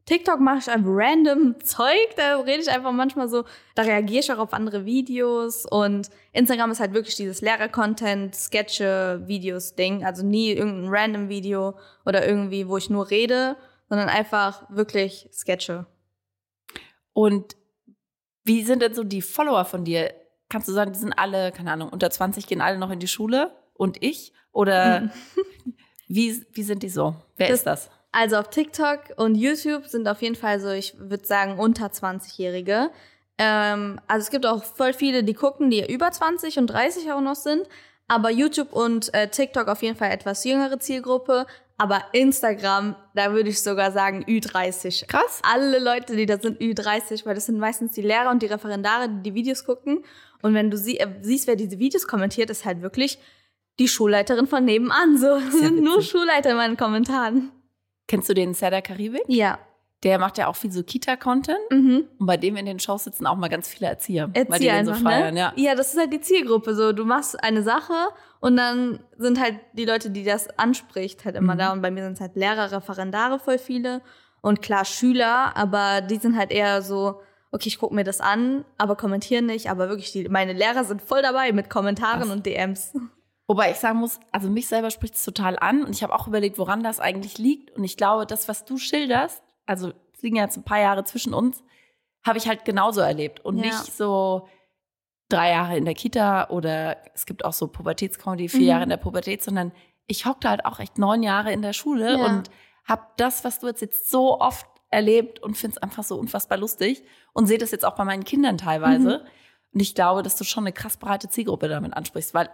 TikTok 0.09 0.39
mache 0.39 0.57
ich 0.57 0.69
einfach 0.71 0.89
random 0.91 1.63
Zeug, 1.63 2.15
da 2.15 2.39
rede 2.39 2.63
ich 2.63 2.69
einfach 2.71 2.91
manchmal 2.91 3.29
so, 3.29 3.43
da 3.75 3.83
reagiere 3.83 4.21
ich 4.21 4.31
auch 4.31 4.39
auf 4.39 4.53
andere 4.53 4.83
Videos 4.83 5.67
und 5.67 6.09
Instagram 6.31 6.71
ist 6.71 6.79
halt 6.79 6.93
wirklich 6.93 7.15
dieses 7.15 7.41
Lehrer-Content, 7.41 8.33
Sketche, 8.33 9.21
Videos 9.27 9.75
Ding, 9.75 10.03
also 10.03 10.25
nie 10.25 10.51
irgendein 10.53 10.89
random 10.89 11.29
Video 11.29 11.77
oder 12.07 12.27
irgendwie, 12.27 12.67
wo 12.67 12.77
ich 12.77 12.89
nur 12.89 13.11
rede, 13.11 13.55
sondern 13.87 14.09
einfach 14.09 14.63
wirklich 14.71 15.29
Sketche. 15.31 15.85
Und 17.13 17.55
wie 18.45 18.63
sind 18.63 18.81
denn 18.81 18.95
so 18.95 19.03
die 19.03 19.21
Follower 19.21 19.63
von 19.63 19.85
dir? 19.85 20.11
Kannst 20.49 20.67
du 20.67 20.71
sagen, 20.71 20.91
die 20.91 20.97
sind 20.97 21.13
alle, 21.13 21.51
keine 21.51 21.71
Ahnung, 21.71 21.89
unter 21.89 22.09
20 22.09 22.47
gehen 22.47 22.61
alle 22.61 22.79
noch 22.79 22.89
in 22.89 22.99
die 22.99 23.07
Schule 23.07 23.51
und 23.75 24.01
ich? 24.01 24.33
Oder 24.53 25.11
wie, 26.07 26.43
wie 26.51 26.63
sind 26.63 26.81
die 26.81 26.89
so? 26.89 27.15
Wer 27.37 27.49
Das- 27.49 27.59
ist 27.59 27.67
das? 27.67 27.89
Also 28.11 28.37
auf 28.37 28.49
TikTok 28.49 28.99
und 29.17 29.35
YouTube 29.35 29.85
sind 29.85 30.07
auf 30.07 30.21
jeden 30.21 30.35
Fall 30.35 30.59
so, 30.59 30.69
ich 30.69 30.95
würde 30.97 31.25
sagen, 31.25 31.59
unter 31.59 31.87
20-Jährige. 31.87 32.89
Ähm, 33.37 34.01
also 34.07 34.23
es 34.23 34.31
gibt 34.31 34.45
auch 34.45 34.63
voll 34.63 34.93
viele, 34.93 35.23
die 35.23 35.33
gucken, 35.33 35.69
die 35.69 35.91
über 35.91 36.11
20 36.11 36.57
und 36.57 36.67
30 36.67 37.11
auch 37.11 37.21
noch 37.21 37.35
sind. 37.35 37.67
Aber 38.07 38.31
YouTube 38.31 38.73
und 38.73 39.13
äh, 39.13 39.29
TikTok 39.29 39.67
auf 39.67 39.83
jeden 39.83 39.95
Fall 39.95 40.11
etwas 40.11 40.43
jüngere 40.43 40.79
Zielgruppe. 40.79 41.45
Aber 41.77 42.03
Instagram, 42.11 42.95
da 43.13 43.31
würde 43.31 43.49
ich 43.49 43.61
sogar 43.61 43.91
sagen 43.91 44.25
Ü30. 44.25 45.07
Krass. 45.07 45.41
Alle 45.43 45.79
Leute, 45.79 46.15
die 46.15 46.25
da 46.25 46.37
sind, 46.37 46.59
Ü30, 46.59 47.25
weil 47.25 47.35
das 47.35 47.45
sind 47.45 47.59
meistens 47.59 47.93
die 47.93 48.01
Lehrer 48.01 48.31
und 48.31 48.41
die 48.41 48.47
Referendare, 48.47 49.07
die 49.07 49.21
die 49.29 49.33
Videos 49.35 49.63
gucken. 49.63 50.03
Und 50.41 50.55
wenn 50.55 50.71
du 50.71 50.77
sie, 50.77 50.99
äh, 50.99 51.07
siehst, 51.21 51.47
wer 51.47 51.55
diese 51.55 51.79
Videos 51.79 52.07
kommentiert, 52.07 52.49
ist 52.49 52.65
halt 52.65 52.81
wirklich 52.81 53.19
die 53.79 53.87
Schulleiterin 53.87 54.47
von 54.47 54.65
nebenan. 54.65 55.17
So, 55.17 55.39
sind 55.39 55.81
nur. 55.83 56.01
Schulleiter 56.01 56.49
in 56.49 56.57
meinen 56.57 56.77
Kommentaren. 56.77 57.51
Kennst 58.09 58.27
du 58.27 58.33
den 58.33 58.53
Seda 58.53 58.81
Karibik? 58.81 59.21
Ja. 59.27 59.59
Der 60.03 60.17
macht 60.17 60.37
ja 60.37 60.47
auch 60.47 60.55
viel 60.55 60.71
so 60.71 60.81
Kita-Content. 60.81 61.59
Mhm. 61.71 62.05
Und 62.19 62.25
bei 62.25 62.37
dem 62.37 62.55
in 62.55 62.65
den 62.65 62.79
Shows 62.79 63.03
sitzen 63.03 63.25
auch 63.27 63.35
mal 63.35 63.49
ganz 63.49 63.67
viele 63.67 63.87
Erzieher. 63.87 64.29
weil 64.33 64.43
die 64.59 64.67
Erzieher 64.67 64.75
den 64.77 64.85
so 64.85 64.91
einfach, 64.93 65.03
feiern, 65.11 65.33
ne? 65.33 65.39
ja. 65.39 65.53
ja, 65.57 65.75
das 65.75 65.93
ist 65.93 65.99
halt 65.99 66.11
die 66.13 66.21
Zielgruppe. 66.21 66.73
So, 66.73 66.93
du 66.93 67.03
machst 67.05 67.41
eine 67.43 67.63
Sache 67.63 67.93
und 68.39 68.55
dann 68.57 68.99
sind 69.17 69.39
halt 69.41 69.59
die 69.73 69.85
Leute, 69.85 70.09
die 70.09 70.23
das 70.23 70.47
anspricht, 70.57 71.25
halt 71.25 71.35
immer 71.35 71.53
Mhm. 71.55 71.59
da. 71.59 71.71
Und 71.73 71.81
bei 71.81 71.91
mir 71.91 72.03
sind 72.03 72.13
es 72.13 72.21
halt 72.21 72.35
Lehrer, 72.35 72.71
Referendare 72.71 73.39
voll 73.39 73.57
viele 73.57 74.01
und 74.41 74.61
klar 74.61 74.85
Schüler, 74.85 75.55
aber 75.57 75.99
die 76.01 76.15
sind 76.15 76.37
halt 76.37 76.51
eher 76.51 76.81
so, 76.81 77.19
okay, 77.51 77.67
ich 77.67 77.77
gucke 77.77 77.93
mir 77.93 78.05
das 78.05 78.21
an, 78.21 78.63
aber 78.77 78.95
kommentieren 78.95 79.47
nicht. 79.47 79.69
Aber 79.69 79.89
wirklich, 79.89 80.13
die, 80.13 80.29
meine 80.29 80.53
Lehrer 80.53 80.85
sind 80.85 81.01
voll 81.01 81.21
dabei 81.21 81.51
mit 81.51 81.69
Kommentaren 81.69 82.21
Krass. 82.21 82.31
und 82.31 82.45
DMs. 82.45 82.93
Wobei 83.49 83.71
ich 83.71 83.77
sagen 83.77 83.97
muss, 83.97 84.19
also 84.31 84.47
mich 84.47 84.67
selber 84.67 84.91
spricht 84.91 85.15
es 85.15 85.25
total 85.25 85.57
an 85.57 85.83
und 85.83 85.89
ich 85.95 86.03
habe 86.03 86.13
auch 86.13 86.27
überlegt, 86.27 86.59
woran 86.59 86.83
das 86.83 86.99
eigentlich 86.99 87.39
liegt. 87.39 87.71
Und 87.71 87.83
ich 87.83 87.97
glaube, 87.97 88.27
das, 88.27 88.47
was 88.47 88.63
du 88.63 88.77
schilderst, 88.77 89.41
also 89.65 89.91
es 90.13 90.21
liegen 90.21 90.35
ja 90.35 90.43
jetzt 90.43 90.55
ein 90.57 90.63
paar 90.63 90.79
Jahre 90.79 91.03
zwischen 91.03 91.33
uns, 91.33 91.63
habe 92.23 92.37
ich 92.37 92.47
halt 92.47 92.63
genauso 92.63 93.01
erlebt. 93.01 93.43
Und 93.43 93.57
Ja. 93.57 93.63
nicht 93.63 93.91
so 93.91 94.47
drei 95.29 95.49
Jahre 95.49 95.77
in 95.77 95.85
der 95.85 95.95
Kita 95.95 96.49
oder 96.49 96.97
es 97.15 97.25
gibt 97.25 97.43
auch 97.43 97.53
so 97.53 97.67
Pubertätscomedy, 97.67 98.49
vier 98.49 98.59
Mhm. 98.61 98.65
Jahre 98.67 98.83
in 98.83 98.89
der 98.89 98.97
Pubertät, 98.97 99.41
sondern 99.43 99.71
ich 100.05 100.27
hockte 100.27 100.47
halt 100.47 100.63
auch 100.65 100.79
echt 100.79 100.99
neun 100.99 101.23
Jahre 101.23 101.51
in 101.51 101.63
der 101.63 101.73
Schule 101.73 102.19
Ja. 102.19 102.25
und 102.25 102.51
habe 102.85 103.01
das, 103.17 103.43
was 103.43 103.59
du 103.59 103.65
jetzt, 103.67 103.81
jetzt 103.81 104.11
so 104.11 104.39
oft 104.39 104.67
erlebt 104.91 105.39
und 105.41 105.55
finde 105.57 105.77
es 105.77 105.81
einfach 105.83 106.03
so 106.03 106.17
unfassbar 106.19 106.57
lustig 106.59 107.03
und 107.33 107.47
sehe 107.47 107.57
das 107.57 107.71
jetzt 107.71 107.85
auch 107.85 107.95
bei 107.95 108.03
meinen 108.05 108.23
Kindern 108.25 108.59
teilweise. 108.59 109.25
Und 109.73 109.79
ich 109.79 109.95
glaube, 109.95 110.21
dass 110.21 110.35
du 110.35 110.43
schon 110.43 110.63
eine 110.65 110.71
krass 110.73 110.97
breite 110.97 111.29
Zielgruppe 111.29 111.67
damit 111.67 111.93
ansprichst, 111.95 112.33
weil, 112.35 112.49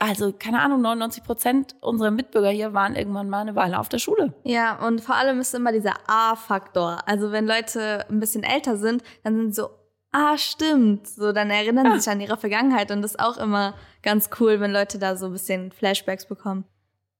also, 0.00 0.32
keine 0.32 0.60
Ahnung, 0.60 0.80
99 0.80 1.22
Prozent 1.22 1.76
unserer 1.82 2.10
Mitbürger 2.10 2.48
hier 2.48 2.72
waren 2.72 2.96
irgendwann 2.96 3.28
mal 3.28 3.42
eine 3.42 3.54
Weile 3.54 3.78
auf 3.78 3.90
der 3.90 3.98
Schule. 3.98 4.32
Ja, 4.44 4.84
und 4.86 5.02
vor 5.02 5.14
allem 5.14 5.38
ist 5.40 5.54
immer 5.54 5.72
dieser 5.72 5.92
A-Faktor. 6.06 7.00
Also 7.04 7.32
wenn 7.32 7.46
Leute 7.46 8.06
ein 8.08 8.18
bisschen 8.18 8.42
älter 8.42 8.78
sind, 8.78 9.02
dann 9.24 9.36
sind 9.36 9.54
sie 9.54 9.60
so, 9.60 9.68
ah, 10.10 10.38
stimmt. 10.38 11.06
So, 11.06 11.32
dann 11.32 11.50
erinnern 11.50 11.92
sie 11.92 12.00
sich 12.00 12.10
an 12.10 12.22
ihre 12.22 12.38
Vergangenheit 12.38 12.90
und 12.90 13.02
das 13.02 13.12
ist 13.12 13.20
auch 13.20 13.36
immer 13.36 13.74
ganz 14.02 14.30
cool, 14.40 14.58
wenn 14.58 14.72
Leute 14.72 14.98
da 14.98 15.16
so 15.16 15.26
ein 15.26 15.32
bisschen 15.32 15.70
Flashbacks 15.70 16.26
bekommen. 16.26 16.64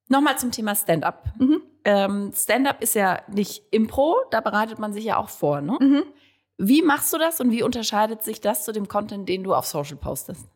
Nochmal 0.09 0.39
zum 0.39 0.51
Thema 0.51 0.75
Stand-up. 0.75 1.25
Mhm. 1.39 1.61
Ähm, 1.85 2.33
Stand-up 2.35 2.83
ist 2.83 2.95
ja 2.95 3.21
nicht 3.29 3.63
Impro, 3.73 4.17
da 4.31 4.41
bereitet 4.41 4.79
man 4.79 4.95
sich 4.95 5.05
ja 5.05 5.19
auch 5.19 5.29
vor, 5.29 5.61
ne? 5.61 5.77
Mhm. 5.79 6.03
Wie 6.57 6.81
machst 6.81 7.13
du 7.13 7.19
das 7.19 7.41
und 7.41 7.51
wie 7.51 7.63
unterscheidet 7.63 8.23
sich 8.23 8.41
das 8.41 8.65
zu 8.65 8.73
dem 8.73 8.89
Content, 8.89 9.29
den 9.29 9.45
du 9.45 9.55
auf 9.55 9.67
Social 9.67 9.97
postest? 9.97 10.49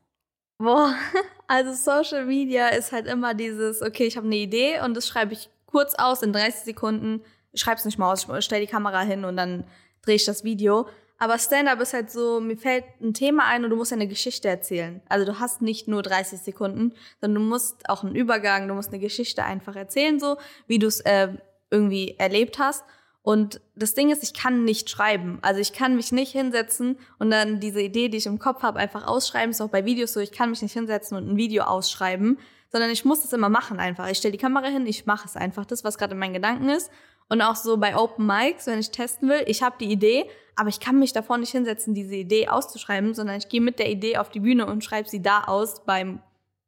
Boah, 0.59 0.95
also 1.47 1.73
Social 1.73 2.25
Media 2.27 2.69
ist 2.69 2.93
halt 2.93 3.07
immer 3.07 3.35
dieses, 3.35 3.83
okay, 3.83 4.05
ich 4.05 4.17
habe 4.17 4.27
eine 4.27 4.37
Idee 4.37 4.81
und 4.81 4.95
das 4.95 5.09
schreibe 5.09 5.33
ich 5.33 5.51
kurz 5.67 5.95
aus 5.95 6.23
in 6.23 6.33
30 6.33 6.65
Sekunden. 6.65 7.23
Ich 7.53 7.61
schreibe 7.61 7.79
es 7.79 7.85
nicht 7.85 7.99
mal 7.99 8.13
aus, 8.13 8.27
ich 8.29 8.45
stelle 8.45 8.61
die 8.65 8.71
Kamera 8.71 9.01
hin 9.01 9.25
und 9.25 9.37
dann 9.37 9.65
drehe 10.03 10.17
ich 10.17 10.25
das 10.25 10.45
Video. 10.45 10.89
Aber 11.19 11.39
Stand-up 11.39 11.81
ist 11.81 11.95
halt 11.95 12.11
so, 12.11 12.41
mir 12.41 12.57
fällt 12.57 12.85
ein 13.01 13.15
Thema 13.15 13.47
ein 13.47 13.65
und 13.65 13.71
du 13.71 13.77
musst 13.77 13.93
eine 13.93 14.09
Geschichte 14.09 14.49
erzählen. 14.49 15.01
Also 15.09 15.25
du 15.25 15.39
hast 15.39 15.63
nicht 15.63 15.87
nur 15.87 16.03
30 16.03 16.41
Sekunden, 16.41 16.93
sondern 17.21 17.43
du 17.43 17.49
musst 17.49 17.89
auch 17.89 18.03
einen 18.03 18.15
Übergang, 18.15 18.67
du 18.69 18.75
musst 18.75 18.91
eine 18.91 18.99
Geschichte 18.99 19.45
einfach 19.45 19.77
erzählen, 19.77 20.19
so 20.19 20.37
wie 20.67 20.79
du 20.79 20.87
es 20.89 21.01
äh, 21.01 21.29
irgendwie 21.71 22.17
erlebt 22.19 22.59
hast. 22.59 22.85
Und 23.25 23.63
das 23.75 23.95
Ding 23.95 24.11
ist, 24.11 24.23
ich 24.23 24.35
kann 24.35 24.65
nicht 24.65 24.91
schreiben. 24.91 25.39
Also 25.41 25.59
ich 25.59 25.73
kann 25.73 25.97
mich 25.97 26.13
nicht 26.13 26.33
hinsetzen 26.33 26.99
und 27.19 27.31
dann 27.31 27.59
diese 27.59 27.81
Idee, 27.81 28.11
die 28.11 28.19
ich 28.19 28.27
im 28.27 28.39
Kopf 28.39 28.63
habe, 28.63 28.79
einfach 28.79 29.07
ausschreiben. 29.07 29.51
Ist 29.51 29.63
auch 29.63 29.71
bei 29.71 29.87
Videos 29.87 30.13
so, 30.13 30.21
ich 30.21 30.31
kann 30.31 30.51
mich 30.51 30.61
nicht 30.61 30.75
hinsetzen 30.75 31.17
und 31.17 31.31
ein 31.31 31.37
Video 31.39 31.65
ausschreiben, 31.65 32.39
sondern 32.71 32.91
ich 32.91 33.07
muss 33.07 33.25
es 33.25 33.33
immer 33.33 33.49
machen 33.49 33.81
einfach. 33.81 34.11
Ich 34.11 34.19
stelle 34.19 34.33
die 34.33 34.39
Kamera 34.39 34.67
hin, 34.67 34.87
ich 34.87 35.07
mache 35.07 35.27
es 35.27 35.37
einfach. 35.37 35.65
Das, 35.65 35.85
was 35.85 35.97
gerade 35.97 36.13
in 36.13 36.19
meinen 36.19 36.35
Gedanken 36.35 36.69
ist. 36.69 36.91
Und 37.31 37.41
auch 37.41 37.57
so 37.57 37.79
bei 37.79 37.97
Open 37.97 38.27
Mics, 38.27 38.67
wenn 38.67 38.79
ich 38.79 38.91
testen 38.91 39.31
will, 39.31 39.43
ich 39.47 39.63
habe 39.63 39.77
die 39.81 39.91
Idee, 39.91 40.29
aber 40.55 40.69
ich 40.69 40.79
kann 40.79 40.99
mich 40.99 41.15
davor 41.15 41.39
nicht 41.39 41.53
hinsetzen, 41.53 41.95
diese 41.95 42.17
Idee 42.17 42.49
auszuschreiben, 42.49 43.15
sondern 43.15 43.39
ich 43.39 43.49
gehe 43.49 43.63
mit 43.63 43.79
der 43.79 43.91
Idee 43.91 44.19
auf 44.19 44.29
die 44.29 44.41
Bühne 44.41 44.67
und 44.67 44.85
schreibe 44.85 45.09
sie 45.09 45.23
da 45.23 45.45
aus 45.45 45.83
beim 45.87 46.21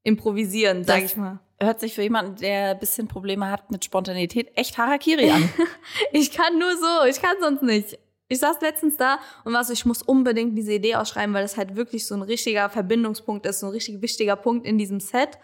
Improvisieren, 0.07 0.85
sag 0.85 1.03
Das- 1.03 1.11
ich 1.13 1.17
mal. 1.17 1.41
Hört 1.59 1.81
sich 1.81 1.95
für 1.95 2.03
jemanden, 2.03 2.37
der 2.37 2.73
ein 2.73 2.79
bisschen 2.79 3.09
Probleme 3.09 3.51
hat 3.51 3.71
mit 3.71 3.83
Spontanität, 3.83 4.51
echt 4.57 4.77
Harakiri 4.77 5.31
an. 5.31 5.49
Ich 6.13 6.31
kann 6.31 6.59
nur 6.59 6.71
so, 6.77 7.07
ich 7.09 7.21
kann 7.23 7.37
sonst 7.41 7.63
nicht. 7.63 7.99
Ich 8.29 8.41
saß 8.41 8.61
letztens 8.61 8.97
da 8.99 9.19
und 9.45 9.55
war 9.55 9.65
so, 9.65 9.73
ich 9.73 9.87
muss 9.87 10.03
unbedingt 10.03 10.57
diese 10.59 10.75
Idee 10.75 10.97
ausschreiben, 10.97 11.35
weil 11.35 11.43
das 11.43 11.57
halt 11.57 11.75
wirklich 11.77 12.07
so 12.07 12.15
ein 12.15 12.21
richtiger 12.23 12.69
Verbindungspunkt 12.69 13.47
ist, 13.47 13.61
so 13.61 13.67
ein 13.67 13.73
richtig 13.73 14.03
wichtiger 14.03 14.37
Punkt 14.37 14.67
in 14.67 14.77
diesem 14.79 15.01
Set. 15.01 15.39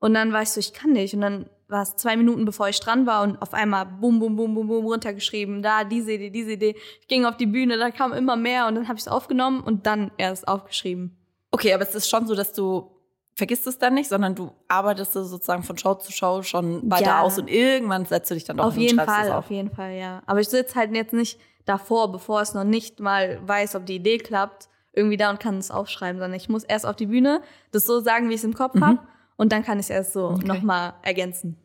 Und 0.00 0.14
dann 0.14 0.32
war 0.32 0.40
ich 0.42 0.48
so, 0.50 0.58
ich 0.60 0.72
kann 0.72 0.92
nicht. 0.92 1.12
Und 1.14 1.20
dann 1.20 1.50
war 1.66 1.82
es 1.82 1.96
zwei 1.96 2.16
Minuten, 2.16 2.46
bevor 2.46 2.68
ich 2.70 2.80
dran 2.80 3.04
war 3.04 3.22
und 3.22 3.42
auf 3.42 3.52
einmal 3.52 3.84
bum, 3.84 4.20
bum, 4.20 4.36
bum, 4.36 4.54
bum, 4.54 4.68
bum 4.68 4.86
runtergeschrieben. 4.86 5.60
Da, 5.60 5.84
diese 5.84 6.12
Idee, 6.12 6.30
diese 6.30 6.52
Idee. 6.52 6.76
Ich 7.02 7.08
ging 7.08 7.26
auf 7.26 7.36
die 7.36 7.46
Bühne, 7.46 7.76
da 7.76 7.90
kam 7.90 8.14
immer 8.14 8.36
mehr 8.36 8.68
und 8.68 8.76
dann 8.76 8.88
habe 8.88 8.96
ich 8.96 9.02
es 9.02 9.08
aufgenommen 9.08 9.60
und 9.60 9.86
dann 9.86 10.12
erst 10.16 10.48
aufgeschrieben. 10.48 11.14
Okay, 11.50 11.74
aber 11.74 11.82
es 11.82 11.94
ist 11.94 12.08
schon 12.08 12.26
so, 12.26 12.34
dass 12.34 12.52
du 12.54 12.90
vergisst 13.38 13.66
es 13.66 13.78
dann 13.78 13.94
nicht, 13.94 14.08
sondern 14.08 14.34
du 14.34 14.52
arbeitest 14.66 15.16
es 15.16 15.28
sozusagen 15.28 15.62
von 15.62 15.78
Show 15.78 15.94
zu 15.94 16.12
Show 16.12 16.42
schon 16.42 16.90
weiter 16.90 17.04
Ja. 17.06 17.20
aus 17.22 17.38
und 17.38 17.48
irgendwann 17.48 18.04
setzt 18.04 18.30
du 18.30 18.34
dich 18.34 18.44
dann 18.44 18.58
doch 18.58 18.66
Auf 18.66 18.74
und 18.74 18.80
jeden 18.82 18.98
Fall, 19.00 19.30
auf. 19.30 19.44
auf 19.46 19.50
jeden 19.50 19.70
Fall, 19.70 19.92
ja. 19.92 20.22
Aber 20.26 20.40
ich 20.40 20.48
sitze 20.48 20.74
halt 20.74 20.94
jetzt 20.94 21.12
nicht 21.14 21.40
davor, 21.64 22.12
bevor 22.12 22.40
es 22.42 22.52
noch 22.52 22.64
nicht 22.64 23.00
mal 23.00 23.38
weiß, 23.46 23.76
ob 23.76 23.86
die 23.86 23.94
Idee 23.96 24.18
klappt, 24.18 24.68
irgendwie 24.92 25.16
da 25.16 25.30
und 25.30 25.38
kann 25.40 25.56
es 25.58 25.70
aufschreiben, 25.70 26.20
sondern 26.20 26.36
ich 26.36 26.48
muss 26.48 26.64
erst 26.64 26.84
auf 26.84 26.96
die 26.96 27.06
Bühne 27.06 27.40
das 27.70 27.86
so 27.86 28.00
sagen, 28.00 28.28
wie 28.28 28.34
ich 28.34 28.40
es 28.40 28.44
im 28.44 28.54
Kopf 28.54 28.74
Mhm. 28.74 28.84
hab 28.84 29.08
und 29.36 29.52
dann 29.52 29.62
kann 29.64 29.78
ich 29.78 29.86
es 29.86 29.90
erst 29.90 30.12
so 30.12 30.26
Okay. 30.30 30.46
nochmal 30.46 30.94
ergänzen. 31.02 31.56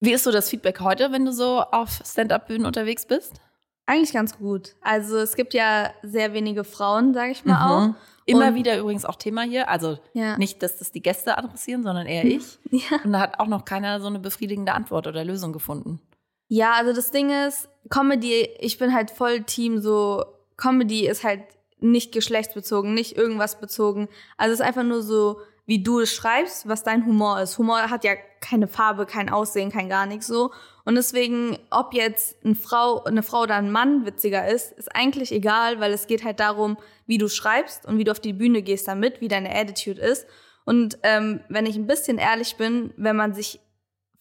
Wie 0.00 0.12
ist 0.12 0.24
so 0.24 0.30
das 0.30 0.50
Feedback 0.50 0.80
heute, 0.80 1.10
wenn 1.10 1.24
du 1.24 1.32
so 1.32 1.62
auf 1.62 2.00
Stand-up-Bühnen 2.04 2.66
unterwegs 2.66 3.06
bist? 3.06 3.40
Eigentlich 3.86 4.12
ganz 4.12 4.36
gut. 4.36 4.74
Also 4.82 5.16
es 5.16 5.36
gibt 5.36 5.54
ja 5.54 5.90
sehr 6.02 6.34
wenige 6.34 6.64
Frauen, 6.64 7.14
sage 7.14 7.30
ich 7.32 7.44
mal 7.46 7.54
Mhm. 7.54 7.94
auch. 7.94 7.94
Immer 8.26 8.48
Und- 8.48 8.54
wieder 8.56 8.78
übrigens 8.78 9.04
auch 9.04 9.16
Thema 9.16 9.42
hier. 9.42 9.68
Also 9.68 9.98
Ja. 10.12 10.36
nicht, 10.36 10.62
dass 10.62 10.78
das 10.78 10.92
die 10.92 11.00
Gäste 11.02 11.38
adressieren, 11.38 11.82
sondern 11.82 12.06
eher 12.06 12.24
ich. 12.36 12.58
Ja. 12.70 12.98
Und 13.04 13.12
da 13.12 13.20
hat 13.20 13.40
auch 13.40 13.46
noch 13.46 13.64
keiner 13.64 14.00
so 14.00 14.08
eine 14.08 14.18
befriedigende 14.18 14.72
Antwort 14.74 15.06
oder 15.06 15.24
Lösung 15.24 15.52
gefunden. 15.52 16.00
Ja, 16.48 16.74
also 16.74 16.92
das 16.92 17.10
Ding 17.10 17.30
ist, 17.30 17.68
Comedy, 17.88 18.48
ich 18.60 18.78
bin 18.78 18.92
halt 18.94 19.10
voll 19.10 19.42
Team 19.42 19.80
so, 19.80 20.24
Comedy 20.56 21.06
ist 21.08 21.24
halt 21.24 21.42
nicht 21.78 22.12
geschlechtsbezogen, 22.12 22.94
nicht 22.94 23.16
irgendwas 23.16 23.60
bezogen. 23.60 24.08
Also 24.36 24.54
es 24.54 24.60
ist 24.60 24.66
einfach 24.66 24.82
nur 24.84 25.02
so, 25.02 25.38
wie 25.66 25.82
du 25.82 26.00
es 26.00 26.12
schreibst, 26.12 26.68
was 26.68 26.84
dein 26.84 27.04
Humor 27.04 27.40
ist. 27.40 27.58
Humor 27.58 27.90
hat 27.90 28.04
ja 28.04 28.14
keine 28.40 28.68
Farbe, 28.68 29.06
kein 29.06 29.28
Aussehen, 29.28 29.70
kein 29.70 29.88
gar 29.88 30.06
nichts 30.06 30.26
so. 30.28 30.52
Und 30.86 30.94
deswegen, 30.94 31.58
ob 31.70 31.94
jetzt 31.94 32.36
eine 32.44 32.54
Frau, 32.54 33.02
eine 33.02 33.24
Frau 33.24 33.42
oder 33.42 33.56
ein 33.56 33.72
Mann 33.72 34.06
witziger 34.06 34.46
ist, 34.46 34.70
ist 34.70 34.94
eigentlich 34.94 35.32
egal, 35.32 35.80
weil 35.80 35.92
es 35.92 36.06
geht 36.06 36.24
halt 36.24 36.38
darum, 36.38 36.78
wie 37.06 37.18
du 37.18 37.28
schreibst 37.28 37.86
und 37.86 37.98
wie 37.98 38.04
du 38.04 38.12
auf 38.12 38.20
die 38.20 38.32
Bühne 38.32 38.62
gehst 38.62 38.86
damit, 38.86 39.20
wie 39.20 39.26
deine 39.26 39.52
Attitude 39.52 40.00
ist. 40.00 40.28
Und 40.64 40.98
ähm, 41.02 41.40
wenn 41.48 41.66
ich 41.66 41.74
ein 41.74 41.88
bisschen 41.88 42.18
ehrlich 42.18 42.54
bin, 42.54 42.94
wenn 42.96 43.16
man 43.16 43.34
sich 43.34 43.58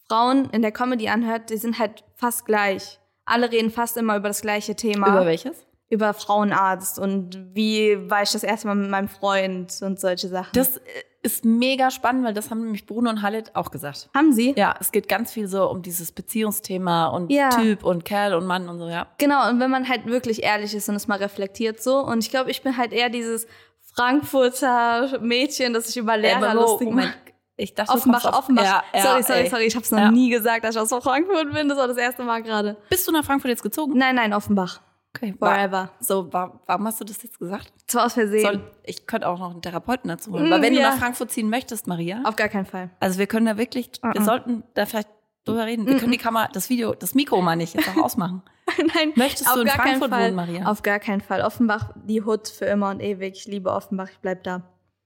Frauen 0.07 0.49
in 0.49 0.63
der 0.63 0.71
Comedy 0.71 1.07
anhört, 1.07 1.51
die 1.51 1.57
sind 1.57 1.77
halt 1.77 2.03
fast 2.15 2.47
gleich. 2.47 2.99
Alle 3.25 3.51
reden 3.51 3.69
fast 3.69 3.95
immer 3.95 4.17
über 4.17 4.29
das 4.29 4.41
gleiche 4.41 4.75
Thema. 4.75 5.09
Über 5.09 5.25
welches? 5.27 5.67
Über 5.89 6.15
Frauenarzt 6.15 6.97
und 6.97 7.53
wie 7.53 8.09
war 8.09 8.23
ich 8.23 8.31
das 8.31 8.43
erste 8.43 8.65
Mal 8.65 8.75
mit 8.75 8.89
meinem 8.89 9.07
Freund 9.07 9.71
und 9.83 9.99
solche 9.99 10.29
Sachen. 10.29 10.49
Das 10.53 10.77
äh, 10.77 10.81
ist 11.25 11.43
mega 11.43 11.91
spannend, 11.91 12.23
weil 12.23 12.33
das 12.33 12.49
haben 12.51 12.61
nämlich 12.61 12.85
Bruno 12.85 13.09
und 13.09 13.21
Halit 13.21 13.55
auch 13.55 13.71
gesagt. 13.71 14.09
haben 14.15 14.31
sie? 14.31 14.53
Ja, 14.55 14.75
es 14.79 14.91
geht 14.91 15.09
ganz 15.09 15.31
viel 15.33 15.47
so 15.47 15.69
um 15.69 15.81
dieses 15.81 16.11
Beziehungsthema 16.11 17.07
und 17.07 17.31
Ja. 17.31 17.49
Typ 17.49 17.83
und 17.83 18.05
Kerl 18.05 18.33
und 18.35 18.45
Mann 18.45 18.69
und 18.69 18.77
so, 18.79 18.87
ja. 18.87 19.07
Genau, 19.17 19.49
und 19.49 19.59
wenn 19.59 19.69
man 19.71 19.89
halt 19.89 20.05
wirklich 20.05 20.43
ehrlich 20.43 20.73
ist 20.73 20.87
und 20.87 20.95
es 20.95 21.07
mal 21.07 21.17
reflektiert 21.17 21.81
so. 21.83 21.97
Und 21.99 22.23
ich 22.23 22.29
glaube, 22.29 22.51
ich 22.51 22.61
bin 22.61 22.77
halt 22.77 22.93
eher 22.93 23.09
dieses 23.09 23.47
Frankfurter 23.93 25.19
Mädchen, 25.19 25.73
das 25.73 25.87
sich 25.87 25.97
über 25.97 26.15
Lehrer 26.17 26.53
Mo- 26.53 26.61
lustig 26.61 26.91
macht. 26.91 27.17
Ich 27.57 27.73
dachte, 27.73 27.91
Offenbach, 27.93 28.25
auf- 28.25 28.39
Offenbach. 28.39 28.63
Ja, 28.63 28.83
ja, 28.93 29.01
sorry, 29.01 29.23
sorry, 29.23 29.39
ey. 29.43 29.49
sorry. 29.49 29.63
Ich 29.65 29.75
habe 29.75 29.83
es 29.85 29.91
noch 29.91 29.99
Ja. 29.99 30.11
nie 30.11 30.29
gesagt, 30.29 30.65
dass 30.65 30.75
ich 30.75 30.81
aus 30.81 30.89
Frankfurt 30.89 31.53
bin. 31.53 31.69
Das 31.69 31.77
war 31.77 31.87
das 31.87 31.95
erste 31.97 32.23
Mal 32.23 32.43
gerade. 32.43 32.75
Bist 32.89 33.07
du 33.07 33.11
nach 33.13 33.23
Frankfurt 33.23 33.49
jetzt 33.49 33.63
gezogen? 33.63 33.97
Nein, 33.97 34.15
nein, 34.15 34.33
Offenbach. 34.33 34.81
Okay. 35.15 35.33
War, 35.39 35.55
Forever. 35.55 35.91
so, 35.99 36.31
wa- 36.33 36.59
warum 36.65 36.87
hast 36.87 36.99
du 36.99 37.05
das 37.05 37.21
jetzt 37.23 37.39
gesagt? 37.39 37.71
Das 37.87 37.95
war 37.95 38.05
aus 38.05 38.13
Versehen. 38.13 38.41
Soll, 38.41 38.71
ich 38.83 39.07
könnte 39.07 39.27
auch 39.29 39.39
noch 39.39 39.51
einen 39.51 39.61
Therapeuten 39.61 40.09
dazu 40.09 40.31
holen. 40.31 40.47
Mm, 40.47 40.51
Weil 40.51 40.61
wenn 40.61 40.73
ja. 40.73 40.81
du 40.81 40.89
nach 40.89 40.97
Frankfurt 40.99 41.31
ziehen 41.31 41.49
möchtest, 41.49 41.87
Maria, 41.87 42.21
Auf 42.25 42.35
gar 42.35 42.49
keinen 42.49 42.65
Fall. 42.65 42.89
also 42.99 43.17
wir 43.19 43.27
können 43.27 43.45
da 43.45 43.57
wirklich, 43.57 43.91
wir 44.01 44.15
Uh-uh. 44.15 44.23
sollten 44.23 44.63
da 44.73 44.85
vielleicht 44.85 45.09
drüber 45.45 45.65
reden. 45.65 45.85
Wir 45.85 45.97
können 45.99 46.11
die 46.11 46.17
Kamera, 46.17 46.47
das 46.51 46.69
Video, 46.69 46.93
das 46.95 47.13
Mikro 47.15 47.41
mal 47.41 47.55
nicht 47.55 47.75
jetzt 47.75 47.87
auch 47.89 47.97
ausmachen. 48.03 48.41
Nein, 48.95 49.13
Möchtest 49.15 49.55
du 49.55 49.59
in 49.61 49.67
gar 49.67 49.75
Frankfurt 49.75 50.09
Fall. 50.09 50.25
wohnen, 50.25 50.35
Maria? 50.35 50.65
Auf 50.65 50.81
gar 50.81 50.99
keinen 50.99 51.21
Fall. 51.21 51.41
Offenbach, 51.41 51.91
die 52.07 52.23
Hut 52.23 52.47
für 52.47 52.65
immer 52.65 52.89
und 52.89 52.99
ewig. 52.99 53.35
Ich 53.35 53.45
liebe 53.45 53.71
Offenbach, 53.71 54.09
ich 54.11 54.17
bleib 54.19 54.43
da. 54.43 54.63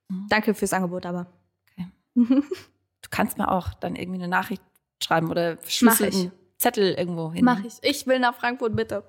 Mhm. 0.10 0.28
Danke 0.30 0.54
fürs 0.54 0.74
Angebot, 0.74 1.06
aber. 1.06 1.28
Du 3.02 3.08
kannst 3.12 3.38
mir 3.38 3.50
auch 3.50 3.74
dann 3.76 3.96
irgendwie 3.96 4.20
eine 4.20 4.28
Nachricht 4.28 4.62
schreiben 5.02 5.30
oder 5.32 5.58
verschlüsselten 5.58 6.32
Zettel 6.58 6.94
irgendwo 6.94 7.32
hin. 7.32 7.46
Mach 7.46 7.64
ich. 7.64 7.76
Ich 7.82 8.06
will 8.08 8.20
nach 8.20 8.36
Frankfurt, 8.36 8.76
bitte. 8.76 9.04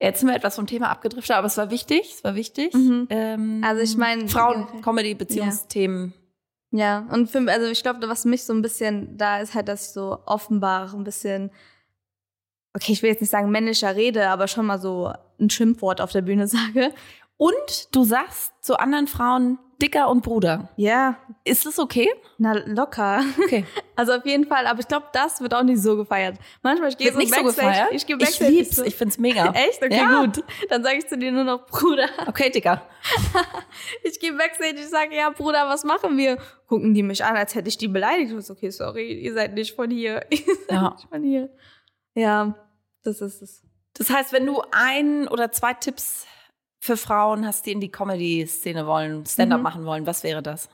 Ja. 0.00 0.08
Jetzt 0.08 0.20
sind 0.20 0.28
wir 0.28 0.36
etwas 0.36 0.54
vom 0.56 0.66
Thema 0.66 0.90
abgedriftet, 0.90 1.36
aber 1.36 1.46
es 1.46 1.56
war 1.56 1.70
wichtig, 1.70 2.14
es 2.16 2.24
war 2.24 2.34
wichtig. 2.34 2.72
Mhm. 2.74 3.06
Ähm, 3.10 3.62
Also 3.64 3.82
ich 3.82 3.96
meine- 3.96 4.28
Frauen, 4.28 4.66
Comedy, 4.82 5.14
Beziehungsthemen. 5.14 6.12
Ja, 6.70 7.06
und 7.10 7.30
für, 7.30 7.38
also 7.50 7.66
ich 7.66 7.82
glaube, 7.82 8.06
was 8.08 8.24
mich 8.26 8.44
so 8.44 8.52
ein 8.52 8.60
bisschen 8.62 9.16
da 9.16 9.40
ist, 9.40 9.54
halt, 9.54 9.68
dass 9.68 9.88
ich 9.88 9.92
so 9.94 10.18
Offenbach 10.26 10.92
ein 10.94 11.02
bisschen, 11.02 11.50
okay, 12.74 12.92
ich 12.92 13.02
will 13.02 13.10
jetzt 13.10 13.20
nicht 13.22 13.30
sagen 13.30 13.50
männlicher 13.50 13.96
rede, 13.96 14.28
aber 14.28 14.48
schon 14.48 14.66
mal 14.66 14.78
so 14.78 15.12
ein 15.40 15.48
Schimpfwort 15.50 16.00
auf 16.00 16.12
der 16.12 16.22
Bühne 16.22 16.46
sage. 16.46 16.92
Und 17.38 17.88
du 17.94 18.04
sagst 18.04 18.52
zu 18.60 18.78
anderen 18.78 19.06
Frauen 19.06 19.58
Dicker 19.80 20.08
und 20.10 20.22
Bruder. 20.22 20.68
Ja, 20.76 21.18
Ist 21.44 21.64
das 21.64 21.78
okay? 21.78 22.08
na 22.38 22.52
locker. 22.66 23.22
Okay. 23.44 23.64
Also 23.98 24.12
auf 24.12 24.24
jeden 24.24 24.46
Fall, 24.46 24.64
aber 24.68 24.78
ich 24.78 24.86
glaube, 24.86 25.06
das 25.12 25.40
wird 25.40 25.52
auch 25.54 25.64
nicht 25.64 25.82
so 25.82 25.96
gefeiert. 25.96 26.38
Manchmal, 26.62 26.90
ich 26.90 26.96
gehe 26.98 27.10
so 27.12 27.18
nicht 27.18 27.34
so 27.34 27.42
gefeiert? 27.42 27.88
ich 27.90 28.06
gehe 28.06 28.14
Ich 28.14 28.22
Backstage. 28.22 28.50
lieb's, 28.52 28.76
so- 28.76 28.84
ich 28.84 28.94
find's 28.94 29.18
mega. 29.18 29.50
Echt? 29.54 29.82
Okay, 29.82 29.96
Ja. 29.96 30.20
gut. 30.24 30.44
Dann 30.68 30.84
sage 30.84 30.98
ich 30.98 31.08
zu 31.08 31.18
dir 31.18 31.32
nur 31.32 31.42
noch, 31.42 31.66
Bruder. 31.66 32.08
Okay, 32.28 32.48
Dicker. 32.50 32.80
Ich 34.04 34.20
gehe 34.20 34.32
Backstage, 34.34 34.76
ich 34.76 34.88
sage, 34.88 35.16
ja, 35.16 35.30
Bruder, 35.30 35.66
was 35.68 35.82
machen 35.82 36.16
wir? 36.16 36.38
Gucken 36.68 36.94
die 36.94 37.02
mich 37.02 37.24
an, 37.24 37.36
als 37.36 37.56
hätte 37.56 37.68
ich 37.68 37.76
die 37.78 37.88
beleidigt. 37.88 38.32
Ich 38.32 38.44
so, 38.46 38.52
okay, 38.52 38.70
sorry, 38.70 39.12
ihr 39.14 39.34
seid 39.34 39.54
nicht 39.54 39.74
von 39.74 39.90
hier. 39.90 40.24
Ihr 40.30 40.38
seid 40.46 40.70
Ja. 40.70 40.90
nicht 40.90 41.08
von 41.08 41.22
hier. 41.24 41.50
Ja, 42.14 42.54
das 43.02 43.20
ist 43.20 43.42
es. 43.42 43.62
Das 43.94 44.10
heißt, 44.10 44.32
wenn 44.32 44.46
du 44.46 44.62
ein 44.70 45.26
oder 45.26 45.50
zwei 45.50 45.74
Tipps 45.74 46.24
für 46.80 46.96
Frauen 46.96 47.46
hast, 47.46 47.66
die 47.66 47.72
in 47.72 47.80
die 47.80 47.90
Comedy-Szene 47.90 48.86
wollen, 48.86 49.26
Stand-up 49.26 49.58
Mhm. 49.58 49.62
machen 49.64 49.84
wollen, 49.84 50.06
was 50.06 50.22
wäre 50.22 50.42
das? 50.42 50.68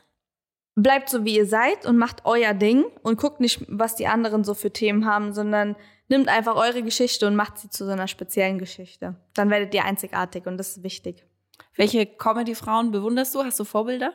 Bleibt 0.76 1.08
so, 1.08 1.24
wie 1.24 1.36
ihr 1.36 1.46
seid 1.46 1.86
und 1.86 1.96
macht 1.96 2.22
euer 2.24 2.52
Ding 2.52 2.84
und 3.02 3.18
guckt 3.20 3.40
nicht, 3.40 3.64
was 3.68 3.94
die 3.94 4.06
anderen 4.08 4.42
so 4.44 4.54
für 4.54 4.72
Themen 4.72 5.06
haben, 5.06 5.32
sondern 5.32 5.76
nimmt 6.08 6.28
einfach 6.28 6.56
eure 6.56 6.82
Geschichte 6.82 7.26
und 7.26 7.36
macht 7.36 7.58
sie 7.58 7.70
zu 7.70 7.84
so 7.86 7.92
einer 7.92 8.08
speziellen 8.08 8.58
Geschichte. 8.58 9.14
Dann 9.34 9.50
werdet 9.50 9.72
ihr 9.72 9.84
einzigartig 9.84 10.46
und 10.46 10.58
das 10.58 10.76
ist 10.76 10.82
wichtig. 10.82 11.24
Welche 11.76 12.04
Comedy-Frauen 12.06 12.90
bewunderst 12.90 13.34
du? 13.34 13.44
Hast 13.44 13.58
du 13.60 13.64
Vorbilder? 13.64 14.12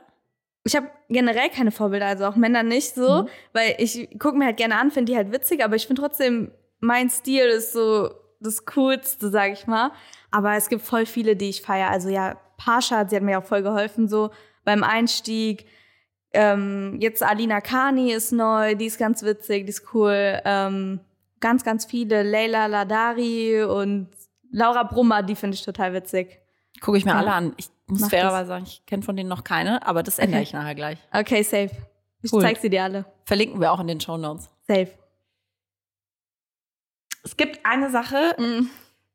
Ich 0.66 0.76
habe 0.76 0.90
generell 1.08 1.50
keine 1.50 1.72
Vorbilder, 1.72 2.06
also 2.08 2.26
auch 2.26 2.36
Männer 2.36 2.64
nicht 2.64 2.94
so, 2.94 3.24
Mhm. 3.24 3.28
weil 3.54 3.76
ich 3.80 4.10
gucke 4.20 4.38
mir 4.38 4.46
halt 4.46 4.58
gerne 4.58 4.78
an, 4.78 4.92
finde 4.92 5.14
die 5.14 5.18
halt 5.18 5.32
witzig, 5.32 5.64
aber 5.64 5.76
ich 5.78 5.88
finde 5.88 6.02
trotzdem, 6.02 6.52
mein 6.82 7.10
Stil 7.10 7.46
ist 7.46 7.72
so 7.72 8.10
das 8.40 8.66
Coolste, 8.66 9.30
sag 9.30 9.52
ich 9.54 9.68
mal. 9.68 9.92
Aber 10.32 10.56
es 10.56 10.70
gibt 10.70 10.82
voll 10.82 11.06
viele, 11.06 11.36
die 11.36 11.50
ich 11.50 11.62
feiere. 11.62 11.90
Also 11.90 12.10
ja, 12.10 12.38
Pascha, 12.58 13.08
sie 13.08 13.16
hat 13.16 13.24
mir 13.24 13.40
auch 13.40 13.44
voll 13.44 13.62
geholfen, 13.64 14.08
so 14.08 14.32
beim 14.64 14.84
Einstieg. 14.84 15.66
Ähm, 16.32 16.98
jetzt 17.00 17.24
Alina 17.24 17.60
Kani 17.62 18.12
ist 18.12 18.32
neu, 18.32 18.76
die 18.76 18.86
ist 18.86 19.00
ganz 19.00 19.24
witzig, 19.24 19.66
die 19.66 19.70
ist 19.72 19.94
cool. 19.94 20.40
Ähm, 20.46 21.00
ganz, 21.40 21.64
ganz 21.64 21.86
viele. 21.86 22.22
Leila 22.24 22.68
Ladari 22.68 23.64
und 23.64 24.10
Laura 24.52 24.84
Brummer, 24.84 25.24
die 25.24 25.36
finde 25.36 25.56
ich 25.56 25.64
total 25.64 25.94
witzig. 25.94 26.40
Gucke 26.82 26.98
ich 26.98 27.06
mir 27.06 27.12
Ja. 27.12 27.18
alle 27.20 27.34
an. 27.34 27.54
Ich 27.58 27.70
muss 27.88 28.02
Mach 28.02 28.10
fairerweise 28.10 28.48
sagen, 28.48 28.64
ich 28.68 28.86
kenne 28.86 29.02
von 29.04 29.16
denen 29.18 29.30
noch 29.30 29.44
keine, 29.44 29.86
aber 29.88 30.04
das 30.04 30.20
ändere 30.20 30.38
Okay. 30.42 30.44
ich 30.44 30.54
nachher 30.54 30.76
gleich. 30.76 31.00
Okay, 31.12 31.42
safe. 31.44 31.72
Ich 32.22 32.32
Cool. 32.32 32.42
zeig 32.42 32.58
sie 32.58 32.70
dir 32.70 32.84
alle. 32.84 33.06
Verlinken 33.26 33.60
wir 33.60 33.72
auch 33.72 33.80
in 33.80 33.88
den 33.88 34.00
Show 34.00 34.18
Notes. 34.18 34.50
Safe. 34.68 34.90
Es 37.24 37.38
gibt 37.38 37.66
eine 37.66 37.90
Sache, 37.90 38.36
Mm. 38.38 38.68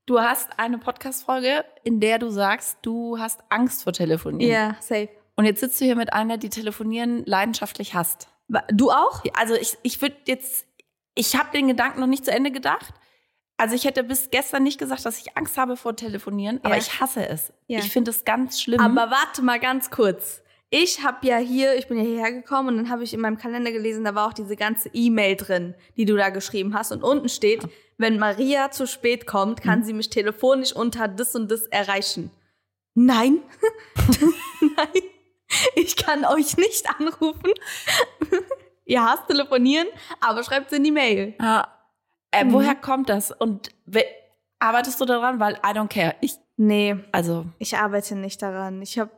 du 0.07 0.21
hast 0.21 0.59
eine 0.59 0.79
Podcast-Folge, 0.79 1.65
in 1.83 2.01
der 2.01 2.19
du 2.19 2.29
sagst, 2.31 2.79
du 2.83 3.19
hast 3.19 3.41
Angst 3.49 3.85
vor 3.85 3.93
Telefonieren. 3.93 4.53
Ja, 4.53 4.77
safe. 4.81 5.09
Und 5.37 5.47
jetzt 5.47 5.61
sitzt 5.61 5.81
du 5.81 5.85
hier 5.85 5.97
mit 5.97 6.13
einer, 6.13 6.39
die 6.39 6.51
Telefonieren 6.51 7.25
leidenschaftlich 7.25 7.95
hasst. 7.95 8.29
Du 8.73 8.91
auch? 8.91 9.23
Also 9.37 9.55
ich, 9.55 9.77
ich 9.83 10.01
würde 10.03 10.17
jetzt, 10.27 10.67
ich 11.15 11.35
habe 11.37 11.49
den 11.53 11.67
Gedanken 11.69 12.01
noch 12.01 12.07
nicht 12.07 12.25
zu 12.25 12.31
Ende 12.31 12.51
gedacht. 12.53 12.93
Also 13.57 13.75
ich 13.75 13.85
hätte 13.85 14.05
bis 14.05 14.31
gestern 14.31 14.63
nicht 14.65 14.79
gesagt, 14.79 15.05
dass 15.07 15.19
ich 15.19 15.37
Angst 15.37 15.57
habe 15.57 15.77
vor 15.77 15.97
Telefonieren, 15.97 16.61
aber 16.63 16.75
Ja. 16.75 16.81
ich 16.81 17.01
hasse 17.01 17.27
es. 17.29 17.53
Ja. 17.69 17.79
Ich 17.79 17.91
finde 17.91 18.11
es 18.11 18.25
ganz 18.25 18.61
schlimm. 18.61 18.81
Aber 18.81 19.11
warte 19.11 19.43
mal 19.43 19.59
ganz 19.59 19.91
kurz. 19.91 20.43
Ich 20.71 21.03
habe 21.05 21.27
ja 21.27 21.37
hier, 21.37 21.77
ich 21.77 21.87
bin 21.87 21.99
ja 21.99 22.05
hierher 22.05 22.33
gekommen 22.33 22.69
und 22.71 22.77
dann 22.79 22.91
habe 22.91 23.05
ich 23.05 23.15
in 23.15 23.21
meinem 23.21 23.39
Kalender 23.39 23.71
gelesen, 23.71 24.05
da 24.05 24.15
war 24.15 24.27
auch 24.29 24.33
diese 24.33 24.57
ganze 24.57 24.91
E-Mail 24.93 25.37
drin, 25.37 25.75
die 25.97 26.05
du 26.05 26.17
da 26.17 26.31
geschrieben 26.31 26.75
hast. 26.75 26.91
Und 26.91 27.05
unten 27.05 27.29
steht, 27.29 27.63
wenn 27.97 28.19
Maria 28.19 28.71
zu 28.73 28.87
spät 28.87 29.27
kommt, 29.27 29.63
kann 29.63 29.85
sie 29.85 29.93
mich 29.93 30.11
telefonisch 30.11 30.73
unter 30.75 31.07
das 31.07 31.35
und 31.37 31.51
das 31.51 31.67
erreichen. 31.67 32.31
Nein. 32.95 33.39
Nein. 34.61 35.03
Ich 35.77 35.95
kann 35.97 36.25
euch 36.25 36.57
nicht 36.57 36.89
anrufen. 36.99 37.53
Ihr 38.85 39.05
hasst 39.05 39.29
telefonieren, 39.29 39.87
aber 40.21 40.43
schreibt 40.43 40.73
in 40.73 40.83
die 40.85 40.91
Mail. 40.91 41.35
ja. 41.41 41.69
äh, 42.33 42.45
Mhm. 42.45 42.53
woher 42.53 42.75
kommt 42.75 43.09
das? 43.09 43.31
Und 43.31 43.71
arbeitest 44.59 45.01
du 45.01 45.05
daran? 45.05 45.39
Weil 45.39 45.55
I 45.55 45.69
don't 45.77 45.89
care. 45.89 46.17
Ich, 46.21 46.35
Nee, 46.57 46.97
also, 47.11 47.47
Ich 47.59 47.77
arbeite 47.77 48.15
nicht 48.15 48.41
daran. 48.41 48.81
Ich 48.83 48.97
habe, 48.99 49.11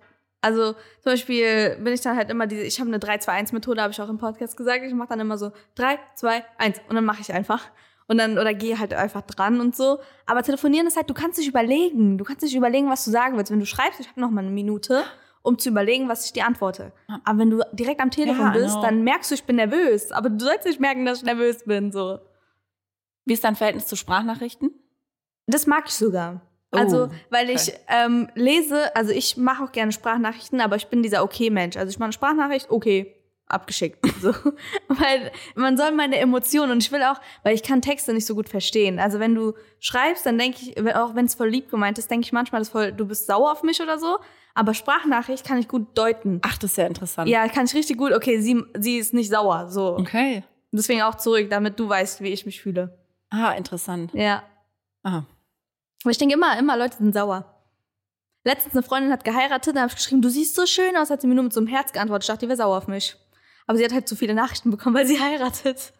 also 0.46 0.74
zum 1.00 1.12
Beispiel 1.12 1.76
bin 1.80 1.92
ich 1.92 2.00
dann 2.02 2.16
halt 2.16 2.30
immer 2.30 2.46
diese, 2.46 2.62
ich 2.62 2.78
habe 2.78 2.88
eine 2.88 2.98
3-2-1-Methode, 2.98 3.82
habe 3.82 3.92
ich 3.92 4.00
auch 4.00 4.08
im 4.08 4.18
Podcast 4.18 4.56
gesagt. 4.56 4.84
Ich 4.84 4.94
mache 4.94 5.08
dann 5.08 5.18
immer 5.20 5.36
so 5.38 5.50
3, 5.74 5.98
2, 6.14 6.44
1 6.58 6.80
und 6.88 6.94
dann 6.94 7.04
mache 7.04 7.20
ich 7.20 7.32
einfach. 7.32 7.64
Und 8.06 8.18
dann, 8.18 8.38
oder 8.38 8.54
gehe 8.54 8.78
halt 8.78 8.94
einfach 8.94 9.22
dran 9.22 9.60
und 9.60 9.74
so. 9.74 9.98
Aber 10.24 10.44
telefonieren 10.44 10.86
ist 10.86 10.96
halt, 10.96 11.10
du 11.10 11.14
kannst 11.14 11.38
dich 11.40 11.48
überlegen. 11.48 12.16
Du 12.18 12.24
kannst 12.24 12.44
dich 12.44 12.54
überlegen, 12.54 12.88
was 12.88 13.04
du 13.04 13.10
sagen 13.10 13.36
willst. 13.36 13.50
Wenn 13.50 13.58
du 13.58 13.66
schreibst, 13.66 13.98
ich 13.98 14.08
habe 14.08 14.20
noch 14.20 14.30
mal 14.30 14.42
eine 14.42 14.52
Minute, 14.52 15.02
um 15.42 15.58
zu 15.58 15.70
überlegen, 15.70 16.08
was 16.08 16.24
ich 16.26 16.32
dir 16.32 16.46
antworte. 16.46 16.92
Aber 17.24 17.38
wenn 17.40 17.50
du 17.50 17.62
direkt 17.72 18.00
am 18.00 18.12
Telefon 18.12 18.46
Ja, 18.46 18.52
bist, 18.52 18.74
genau. 18.76 18.82
dann 18.82 19.02
merkst 19.02 19.32
du, 19.32 19.34
ich 19.34 19.42
bin 19.44 19.56
nervös. 19.56 20.12
Aber 20.12 20.30
du 20.30 20.44
sollst 20.44 20.64
nicht 20.66 20.78
merken, 20.78 21.04
dass 21.04 21.18
ich 21.18 21.24
nervös 21.24 21.64
bin, 21.64 21.90
so. 21.90 22.20
wie 23.24 23.32
ist 23.32 23.42
dein 23.42 23.56
Verhältnis 23.56 23.88
zu 23.88 23.96
Sprachnachrichten? 23.96 24.70
Das 25.48 25.66
mag 25.66 25.84
ich 25.86 25.94
sogar. 25.94 26.42
Oh, 26.72 26.78
Also, 26.78 27.08
weil 27.30 27.48
okay. 27.48 27.54
ich 27.54 27.72
ähm, 27.88 28.28
lese, 28.34 28.94
also 28.96 29.12
ich 29.12 29.36
mache 29.36 29.64
auch 29.64 29.72
gerne 29.72 29.92
Sprachnachrichten, 29.92 30.60
aber 30.60 30.76
ich 30.76 30.88
bin 30.88 31.02
dieser 31.02 31.22
Okay-Mensch. 31.22 31.76
Also 31.76 31.90
ich 31.90 31.98
mache 31.98 32.06
eine 32.06 32.12
Sprachnachricht, 32.12 32.70
okay. 32.70 33.14
abgeschickt. 33.46 34.04
So. 34.20 34.32
weil 34.88 35.30
man 35.54 35.76
soll 35.76 35.92
meine 35.92 36.16
Emotionen 36.18 36.72
und 36.72 36.82
ich 36.82 36.90
will 36.90 37.02
auch, 37.02 37.20
weil 37.44 37.54
ich 37.54 37.62
kann 37.62 37.82
Texte 37.82 38.12
nicht 38.12 38.26
so 38.26 38.34
gut 38.34 38.48
verstehen. 38.48 38.98
Also 38.98 39.20
wenn 39.20 39.34
du 39.34 39.52
schreibst, 39.78 40.26
dann 40.26 40.38
denke 40.38 40.58
ich, 40.60 40.96
auch 40.96 41.14
wenn 41.14 41.26
es 41.26 41.34
voll 41.34 41.48
lieb 41.48 41.70
gemeint 41.70 41.98
ist, 41.98 42.10
denke 42.10 42.24
ich 42.24 42.32
manchmal, 42.32 42.60
dass 42.60 42.70
voll, 42.70 42.92
du 42.92 43.06
bist 43.06 43.26
sauer 43.26 43.52
auf 43.52 43.62
mich 43.62 43.80
oder 43.80 43.98
so. 43.98 44.18
Aber 44.54 44.72
Sprachnachricht 44.74 45.46
kann 45.46 45.58
ich 45.58 45.68
gut 45.68 45.96
deuten. 45.96 46.40
Ach, 46.42 46.56
das 46.58 46.72
ist 46.72 46.78
ja 46.78 46.86
interessant. 46.86 47.28
Ja, 47.28 47.46
kann 47.46 47.66
ich 47.66 47.74
richtig 47.74 47.98
gut, 47.98 48.12
okay, 48.12 48.40
sie, 48.40 48.60
sie 48.78 48.96
ist 48.96 49.12
nicht 49.12 49.30
sauer. 49.30 49.68
So. 49.68 49.96
Okay. 49.98 50.42
Deswegen 50.72 51.02
auch 51.02 51.14
zurück, 51.14 51.48
damit 51.50 51.78
du 51.78 51.88
weißt, 51.88 52.22
wie 52.22 52.30
ich 52.30 52.46
mich 52.46 52.60
fühle. 52.60 52.98
Ah, 53.30 53.52
interessant. 53.52 54.12
Ja. 54.14 54.42
Ah. 55.04 55.22
Aber 56.06 56.12
ich 56.12 56.18
denke 56.18 56.34
immer, 56.36 56.56
immer 56.56 56.76
Leute 56.76 56.96
sind 56.98 57.12
sauer. 57.12 57.52
Letztens 58.44 58.74
eine 58.76 58.84
Freundin 58.84 59.10
hat 59.12 59.24
geheiratet, 59.24 59.74
da 59.74 59.80
habe 59.80 59.88
ich 59.90 59.96
geschrieben, 59.96 60.22
du 60.22 60.30
siehst 60.30 60.54
so 60.54 60.64
schön 60.64 60.96
aus, 60.96 61.10
hat 61.10 61.20
sie 61.20 61.26
mir 61.26 61.34
nur 61.34 61.42
mit 61.42 61.52
so 61.52 61.58
einem 61.58 61.66
Herz 61.66 61.90
geantwortet. 61.92 62.22
Ich 62.22 62.28
dachte, 62.28 62.46
die 62.46 62.48
wäre 62.48 62.56
sauer 62.56 62.78
auf 62.78 62.86
mich. 62.86 63.16
Aber 63.66 63.76
sie 63.76 63.84
hat 63.84 63.92
halt 63.92 64.06
zu 64.08 64.14
viele 64.14 64.32
Nachrichten 64.32 64.70
bekommen, 64.70 64.94
weil 64.94 65.04
sie 65.04 65.18
heiratet. 65.20 65.92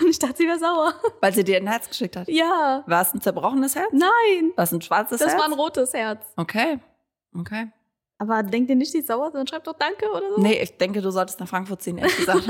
Und 0.00 0.08
ich 0.08 0.20
dachte, 0.20 0.36
sie 0.36 0.46
wäre 0.46 0.60
sauer. 0.60 0.94
Weil 1.20 1.34
sie 1.34 1.42
dir 1.42 1.56
ein 1.56 1.66
Herz 1.66 1.88
geschickt 1.88 2.14
hat. 2.16 2.28
Ja. 2.28 2.84
War 2.86 3.02
es 3.02 3.12
ein 3.12 3.20
zerbrochenes 3.20 3.74
Herz? 3.74 3.88
Nein. 3.90 4.52
War 4.54 4.62
es 4.62 4.70
ein 4.70 4.80
schwarzes 4.80 5.18
Das 5.18 5.30
Herz? 5.32 5.40
war 5.40 5.46
ein 5.48 5.54
rotes 5.54 5.92
Herz. 5.92 6.24
okay. 6.36 6.78
Okay. 7.36 7.72
Aber 8.18 8.44
denkt 8.44 8.70
ihr 8.70 8.76
nicht, 8.76 8.94
die 8.94 8.98
ist 8.98 9.08
sauer? 9.08 9.32
Dann 9.32 9.48
schreibt 9.48 9.66
doch 9.66 9.76
Danke 9.76 10.08
oder 10.10 10.36
so. 10.36 10.40
Nee, 10.40 10.60
ich 10.62 10.76
denke, 10.78 11.02
du 11.02 11.10
solltest 11.10 11.40
nach 11.40 11.48
Frankfurt 11.48 11.82
ziehen, 11.82 11.98
ehrlich 11.98 12.16
gesagt. 12.16 12.46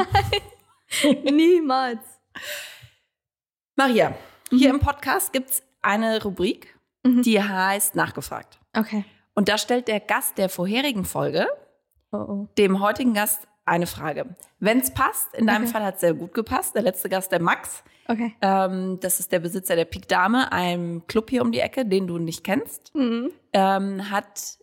Niemals. 1.24 2.00
Maria, 3.76 4.14
hier 4.50 4.68
im 4.70 4.80
Podcast 4.80 5.32
gibt's 5.32 5.62
eine 5.80 6.22
Rubrik, 6.22 6.77
Mhm. 7.04 7.22
die 7.22 7.42
heißt 7.42 7.94
Nachgefragt. 7.94 8.58
Okay. 8.76 9.04
Und 9.34 9.48
da 9.48 9.56
stellt 9.58 9.88
der 9.88 10.00
Gast 10.00 10.36
der 10.38 10.48
vorherigen 10.48 11.04
Folge 11.04 11.46
Oh 12.10 12.16
oh. 12.16 12.48
dem 12.58 12.80
heutigen 12.80 13.14
Gast 13.14 13.46
eine 13.64 13.86
Frage. 13.86 14.34
Wenn's 14.60 14.92
passt, 14.94 15.32
in 15.34 15.46
deinem 15.46 15.64
Okay. 15.64 15.72
Fall 15.72 15.84
hat's 15.84 16.00
sehr 16.00 16.14
gut 16.14 16.32
gepasst. 16.34 16.74
Der 16.74 16.82
letzte 16.82 17.08
Gast, 17.10 17.30
der 17.30 17.40
Max, 17.42 17.84
Okay. 18.08 18.34
ähm, 18.40 18.98
das 19.00 19.20
ist 19.20 19.30
der 19.30 19.40
Besitzer 19.40 19.76
der 19.76 19.84
Pik 19.84 20.08
Dame, 20.08 20.50
einem 20.52 21.06
Club 21.06 21.28
hier 21.30 21.42
um 21.42 21.52
die 21.52 21.60
Ecke, 21.60 21.84
den 21.84 22.06
du 22.06 22.16
nicht 22.18 22.42
kennst, 22.44 22.94
Mhm. 22.94 23.30
ähm, 23.52 24.10
hat 24.10 24.58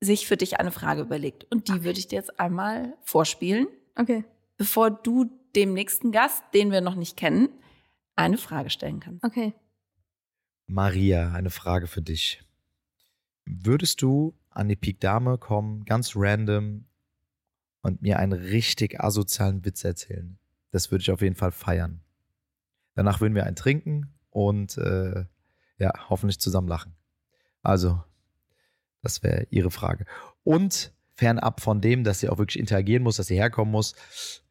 sich 0.00 0.26
für 0.28 0.36
dich 0.36 0.60
eine 0.60 0.70
Frage 0.70 1.00
überlegt. 1.02 1.46
Und 1.52 1.66
die 1.68 1.82
würde 1.84 1.98
ich 1.98 2.06
dir 2.08 2.16
jetzt 2.16 2.38
einmal 2.38 2.94
vorspielen, 3.02 3.66
Okay. 3.98 4.24
bevor 4.56 4.90
du 4.90 5.26
dem 5.56 5.72
nächsten 5.74 6.12
Gast, 6.12 6.44
den 6.54 6.70
wir 6.70 6.80
noch 6.80 6.94
nicht 6.94 7.16
kennen, 7.16 7.48
eine 8.16 8.38
Frage 8.38 8.70
stellen 8.70 9.00
kannst. 9.00 9.24
Okay. 9.24 9.52
Maria, 10.66 11.32
eine 11.32 11.50
Frage 11.50 11.86
für 11.86 12.02
dich. 12.02 12.42
Würdest 13.44 14.02
du 14.02 14.34
an 14.50 14.68
die 14.68 14.76
Pik 14.76 15.00
Dame 15.00 15.38
kommen, 15.38 15.84
ganz 15.84 16.12
random, 16.16 16.86
und 17.82 18.00
mir 18.00 18.18
einen 18.18 18.32
richtig 18.32 19.00
asozialen 19.00 19.64
Witz 19.64 19.84
erzählen? 19.84 20.38
Das 20.70 20.90
würde 20.90 21.02
ich 21.02 21.10
auf 21.10 21.20
jeden 21.20 21.36
Fall 21.36 21.52
feiern. 21.52 22.00
Danach 22.94 23.20
würden 23.20 23.34
wir 23.34 23.44
einen 23.44 23.56
trinken 23.56 24.14
und 24.30 24.78
äh, 24.78 25.26
ja, 25.78 25.92
hoffentlich 26.08 26.40
zusammen 26.40 26.68
lachen. 26.68 26.94
Also, 27.62 28.02
das 29.02 29.22
wäre 29.22 29.46
Ihre 29.50 29.70
Frage. 29.70 30.06
Und 30.44 30.92
fernab 31.14 31.60
von 31.60 31.80
dem, 31.80 32.04
dass 32.04 32.20
sie 32.20 32.28
auch 32.28 32.38
wirklich 32.38 32.58
interagieren 32.58 33.02
muss, 33.02 33.16
dass 33.16 33.26
sie 33.26 33.36
herkommen 33.36 33.72
muss. 33.72 33.94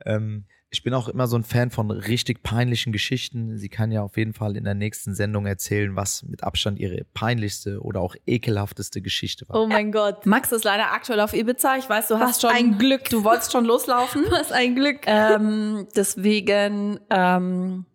Ähm, 0.06 0.45
ich 0.73 0.81
bin 0.81 0.95
auch 0.95 1.07
immer 1.07 1.27
so 1.27 1.38
ein 1.38 1.43
Fan 1.43 1.69
von 1.69 1.91
richtig 1.91 2.41
peinlichen 2.41 2.91
Geschichten. 2.91 3.59
Sie 3.59 3.69
kann 3.69 3.91
ja 3.91 4.01
auf 4.01 4.17
jeden 4.17 4.33
Fall 4.33 4.57
in 4.57 4.63
der 4.63 4.73
nächsten 4.73 5.13
Sendung 5.13 5.45
erzählen, 5.45 5.95
was 5.95 6.23
mit 6.23 6.43
Abstand 6.43 6.79
ihre 6.79 7.05
peinlichste 7.13 7.79
oder 7.79 8.01
auch 8.01 8.15
ekelhafteste 8.25 8.99
Geschichte 9.01 9.47
war. 9.47 9.62
Oh 9.62 9.67
mein 9.67 9.91
Gott. 9.91 10.25
Max 10.25 10.51
ist 10.51 10.63
leider 10.63 10.91
aktuell 10.91 11.19
auf 11.19 11.36
Ibiza. 11.36 11.77
Ich 11.77 11.88
weiß, 11.88 12.07
du 12.07 12.17
hast 12.17 12.29
Was 12.29 12.41
schon 12.41 12.49
ein 12.49 12.79
Glück. 12.79 13.07
Du 13.12 13.23
wolltest 13.23 13.51
schon 13.51 13.65
loslaufen. 13.65 14.25
Was 14.31 14.51
ein 14.51 14.73
Glück. 14.73 15.01
ähm, 15.05 15.88
deswegen 15.95 16.99
ähm, 17.12 17.86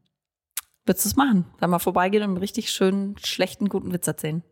würdest 0.86 1.04
du 1.04 1.08
es 1.08 1.16
machen. 1.16 1.46
Dann 1.58 1.70
mal 1.70 1.80
vorbeigehen 1.80 2.22
und 2.22 2.30
einen 2.30 2.38
richtig 2.38 2.70
schönen, 2.70 3.16
schlechten, 3.18 3.68
guten 3.68 3.92
Witz 3.92 4.06
erzählen. 4.06 4.44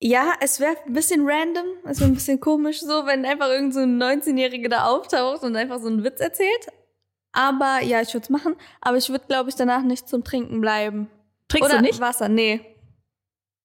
Ja, 0.00 0.32
es 0.40 0.58
wäre 0.58 0.76
ein 0.86 0.92
bisschen 0.94 1.28
random, 1.28 1.66
es 1.84 2.00
wäre 2.00 2.10
ein 2.10 2.14
bisschen 2.14 2.40
komisch 2.40 2.80
so, 2.80 3.04
wenn 3.04 3.26
einfach 3.26 3.48
irgend 3.48 3.74
so 3.74 3.80
ein 3.80 4.00
19-Jähriger 4.00 4.68
da 4.68 4.86
auftaucht 4.86 5.42
und 5.42 5.54
einfach 5.56 5.80
so 5.80 5.88
einen 5.88 6.04
Witz 6.04 6.20
erzählt. 6.20 6.68
Aber 7.32 7.80
ja, 7.82 8.00
ich 8.00 8.12
würde 8.14 8.24
es 8.24 8.30
machen. 8.30 8.56
Aber 8.80 8.96
ich 8.96 9.08
würde, 9.08 9.26
glaube 9.26 9.50
ich, 9.50 9.56
danach 9.56 9.82
nicht 9.82 10.08
zum 10.08 10.24
Trinken 10.24 10.60
bleiben. 10.60 11.08
Trinkst 11.48 11.70
Oder 11.70 11.80
du 11.80 11.84
nicht? 11.86 12.00
Wasser, 12.00 12.28
nee. 12.28 12.60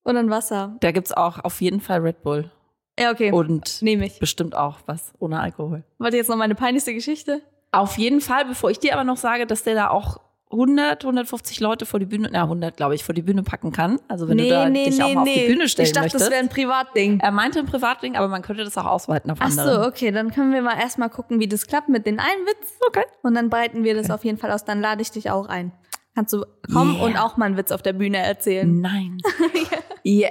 Oder 0.05 0.19
ein 0.19 0.29
Wasser. 0.29 0.77
Da 0.81 0.91
gibt's 0.91 1.11
auch 1.11 1.39
auf 1.43 1.61
jeden 1.61 1.79
Fall 1.79 1.99
Red 1.99 2.23
Bull. 2.23 2.51
Ja, 2.99 3.11
okay. 3.11 3.31
Und 3.31 3.81
Nehme 3.81 4.05
ich. 4.05 4.19
bestimmt 4.19 4.55
auch 4.55 4.79
was 4.85 5.13
ohne 5.19 5.39
Alkohol. 5.39 5.83
Warte 5.97 6.17
jetzt 6.17 6.29
noch 6.29 6.35
meine 6.35 6.55
peinlichste 6.55 6.93
Geschichte. 6.93 7.41
Auf 7.71 7.97
jeden 7.97 8.21
Fall, 8.21 8.45
bevor 8.45 8.69
ich 8.69 8.79
dir 8.79 8.93
aber 8.93 9.03
noch 9.03 9.17
sage, 9.17 9.47
dass 9.47 9.63
der 9.63 9.73
da 9.73 9.89
auch 9.89 10.19
100, 10.53 11.03
150 11.03 11.59
Leute 11.59 11.85
vor 11.85 11.99
die 11.99 12.05
Bühne, 12.05 12.29
na 12.31 12.43
100 12.43 12.77
glaube 12.77 12.95
ich, 12.95 13.03
vor 13.03 13.13
die 13.13 13.21
Bühne 13.21 13.43
packen 13.43 13.71
kann. 13.71 13.99
Also 14.07 14.27
wenn 14.29 14.37
du 14.37 14.47
da 14.47 14.69
dich 14.69 15.03
auch 15.03 15.13
mal 15.13 15.21
auf 15.23 15.27
die 15.27 15.47
Bühne 15.47 15.67
stellen 15.67 15.85
Ich 15.87 15.91
dachte, 15.91 16.05
möchtest. 16.05 16.25
das 16.25 16.31
wäre 16.31 16.39
ein 16.41 16.49
Privatding. 16.49 17.19
er 17.19 17.31
meinte 17.31 17.59
ein 17.59 17.65
Privatding, 17.65 18.15
aber 18.15 18.27
man 18.27 18.41
könnte 18.41 18.63
das 18.63 18.77
auch 18.77 18.85
ausweiten 18.85 19.29
auf 19.31 19.39
Ach 19.41 19.45
andere. 19.49 19.81
so, 19.83 19.87
okay, 19.87 20.11
dann 20.11 20.31
können 20.31 20.53
wir 20.53 20.61
mal 20.61 20.79
erstmal 20.79 21.09
gucken, 21.09 21.39
wie 21.39 21.47
das 21.47 21.67
klappt 21.67 21.89
mit 21.89 22.05
den 22.05 22.19
einen 22.19 22.45
Witz. 22.45 22.77
Okay. 22.87 23.03
Und 23.23 23.33
dann 23.35 23.49
breiten 23.49 23.83
wir 23.83 23.95
das 23.95 24.09
auf 24.11 24.23
jeden 24.23 24.37
Fall 24.37 24.51
aus. 24.51 24.63
Dann 24.63 24.79
lade 24.81 25.01
ich 25.01 25.11
dich 25.11 25.29
auch 25.31 25.47
ein. 25.47 25.71
Kannst 26.15 26.31
du 26.33 26.45
kommen 26.71 26.95
Yeah. 26.95 27.05
und 27.05 27.17
auch 27.17 27.37
mal 27.37 27.45
einen 27.45 27.57
Witz 27.57 27.71
auf 27.71 27.81
der 27.81 27.93
Bühne 27.93 28.17
erzählen. 28.19 28.79
Nein. 28.81 29.17
ja. 30.03 30.29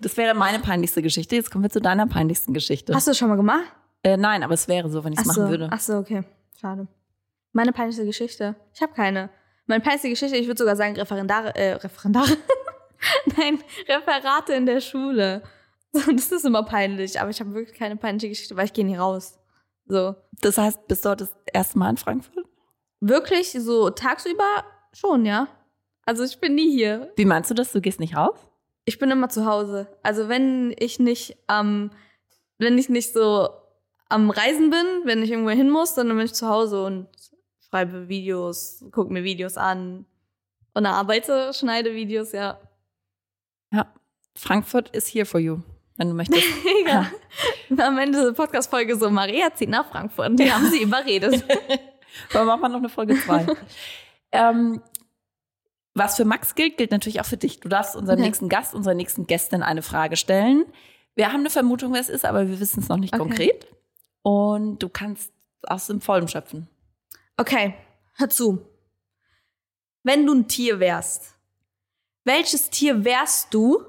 Das 0.00 0.16
wäre 0.16 0.34
meine 0.34 0.58
peinlichste 0.58 1.02
Geschichte. 1.02 1.36
Jetzt 1.36 1.50
kommen 1.52 1.62
wir 1.62 1.70
zu 1.70 1.80
deiner 1.80 2.06
peinlichsten 2.08 2.52
Geschichte. 2.52 2.94
Hast 2.94 3.06
du 3.06 3.10
das 3.12 3.18
schon 3.18 3.28
mal 3.28 3.36
gemacht? 3.36 3.62
Äh, 4.02 4.16
nein, 4.16 4.42
aber 4.42 4.54
es 4.54 4.66
wäre 4.66 4.88
so, 4.90 5.04
wenn 5.04 5.12
ich 5.12 5.20
es 5.20 5.24
Ach 5.24 5.28
machen 5.36 5.44
so. 5.44 5.50
würde. 5.50 5.68
Ach 5.70 5.78
so, 5.80 5.98
okay. 5.98 6.24
Schade. 6.60 6.88
Meine 7.52 7.72
peinlichste 7.72 8.04
Geschichte. 8.04 8.56
Ich 8.74 8.80
habe 8.82 8.92
keine. 8.94 9.30
Meine 9.72 9.82
peinlichste 9.82 10.10
Geschichte, 10.10 10.36
ich 10.36 10.46
würde 10.46 10.58
sogar 10.58 10.76
sagen 10.76 10.94
Referendare, 10.96 11.54
äh, 11.54 11.72
Referendare. 11.72 12.36
Nein, 13.38 13.58
Referate 13.88 14.52
in 14.52 14.66
der 14.66 14.82
Schule. 14.82 15.42
Das 16.14 16.30
ist 16.30 16.44
immer 16.44 16.62
peinlich, 16.62 17.18
aber 17.18 17.30
ich 17.30 17.40
habe 17.40 17.54
wirklich 17.54 17.78
keine 17.78 17.96
peinliche 17.96 18.28
Geschichte, 18.28 18.54
weil 18.54 18.66
ich 18.66 18.74
gehe 18.74 18.84
nie 18.84 18.96
raus. 18.96 19.38
So. 19.86 20.14
Das 20.42 20.58
heißt, 20.58 20.88
bist 20.88 21.06
du 21.06 21.08
heute 21.08 21.24
das 21.24 21.36
erste 21.54 21.78
Mal 21.78 21.88
in 21.88 21.96
Frankfurt? 21.96 22.46
Wirklich, 23.00 23.52
so 23.52 23.88
tagsüber 23.88 24.64
schon, 24.92 25.24
ja. 25.24 25.48
Also 26.04 26.22
ich 26.22 26.38
bin 26.38 26.54
nie 26.54 26.70
hier. 26.70 27.10
Wie 27.16 27.24
meinst 27.24 27.50
du 27.50 27.54
das? 27.54 27.72
Du 27.72 27.80
gehst 27.80 27.98
nicht 27.98 28.14
raus? 28.14 28.38
Ich 28.84 28.98
bin 28.98 29.10
immer 29.10 29.30
zu 29.30 29.46
Hause. 29.46 29.86
Also 30.02 30.28
wenn 30.28 30.74
ich 30.78 30.98
nicht 30.98 31.38
am, 31.46 31.92
wenn 32.58 32.76
ich 32.76 32.90
nicht 32.90 33.14
so 33.14 33.48
am 34.10 34.28
Reisen 34.28 34.68
bin, 34.68 34.86
wenn 35.04 35.22
ich 35.22 35.30
irgendwo 35.30 35.50
hin 35.50 35.70
muss, 35.70 35.94
dann 35.94 36.08
bin 36.08 36.20
ich 36.20 36.34
zu 36.34 36.46
Hause 36.46 36.84
und 36.84 37.08
schreibe 37.72 38.08
Videos, 38.08 38.84
gucke 38.92 39.10
mir 39.12 39.24
Videos 39.24 39.56
an 39.56 40.04
und 40.74 40.84
arbeite, 40.84 41.52
schneide 41.54 41.94
Videos, 41.94 42.32
ja. 42.32 42.58
Ja. 43.72 43.86
Frankfurt 44.36 44.90
is 44.94 45.06
here 45.12 45.24
for 45.24 45.40
you, 45.40 45.60
wenn 45.96 46.08
du 46.08 46.14
möchtest. 46.14 46.44
ja. 46.86 47.10
Am 47.78 47.96
Ende 47.96 48.22
der 48.22 48.32
Podcast-Folge 48.32 48.96
so, 48.96 49.08
Maria 49.08 49.54
zieht 49.54 49.70
nach 49.70 49.86
Frankfurt. 49.88 50.38
Die 50.38 50.52
haben 50.52 50.70
sie 50.70 50.82
überredet. 50.82 51.42
Aber 52.34 52.44
machen 52.44 52.60
wir 52.60 52.68
noch 52.68 52.78
eine 52.78 52.88
Folge 52.90 53.14
zwei. 53.18 53.46
ähm, 54.32 54.82
was 55.94 56.16
für 56.16 56.26
Max 56.26 56.54
gilt, 56.54 56.76
gilt 56.76 56.90
natürlich 56.90 57.22
auch 57.22 57.26
für 57.26 57.38
dich. 57.38 57.60
Du 57.60 57.70
darfst 57.70 57.96
unserem 57.96 58.18
Okay. 58.18 58.26
nächsten 58.28 58.48
Gast, 58.50 58.74
unserer 58.74 58.94
nächsten 58.94 59.26
Gästin 59.26 59.62
eine 59.62 59.80
Frage 59.80 60.16
stellen. 60.16 60.66
Wir 61.14 61.28
haben 61.28 61.40
eine 61.40 61.50
Vermutung, 61.50 61.94
wer 61.94 62.00
es 62.02 62.10
ist, 62.10 62.26
aber 62.26 62.48
wir 62.48 62.60
wissen 62.60 62.80
es 62.80 62.90
noch 62.90 62.98
nicht 62.98 63.14
Okay. 63.14 63.22
konkret. 63.22 63.66
Und 64.22 64.78
du 64.82 64.90
kannst 64.90 65.32
aus 65.66 65.86
dem 65.86 66.02
Vollen 66.02 66.28
schöpfen. 66.28 66.68
Okay, 67.42 67.74
hör 68.18 68.28
zu. 68.28 68.64
Wenn 70.04 70.24
du 70.24 70.32
ein 70.32 70.46
Tier 70.46 70.78
wärst, 70.78 71.34
welches 72.22 72.70
Tier 72.70 73.04
wärst 73.04 73.52
du? 73.52 73.84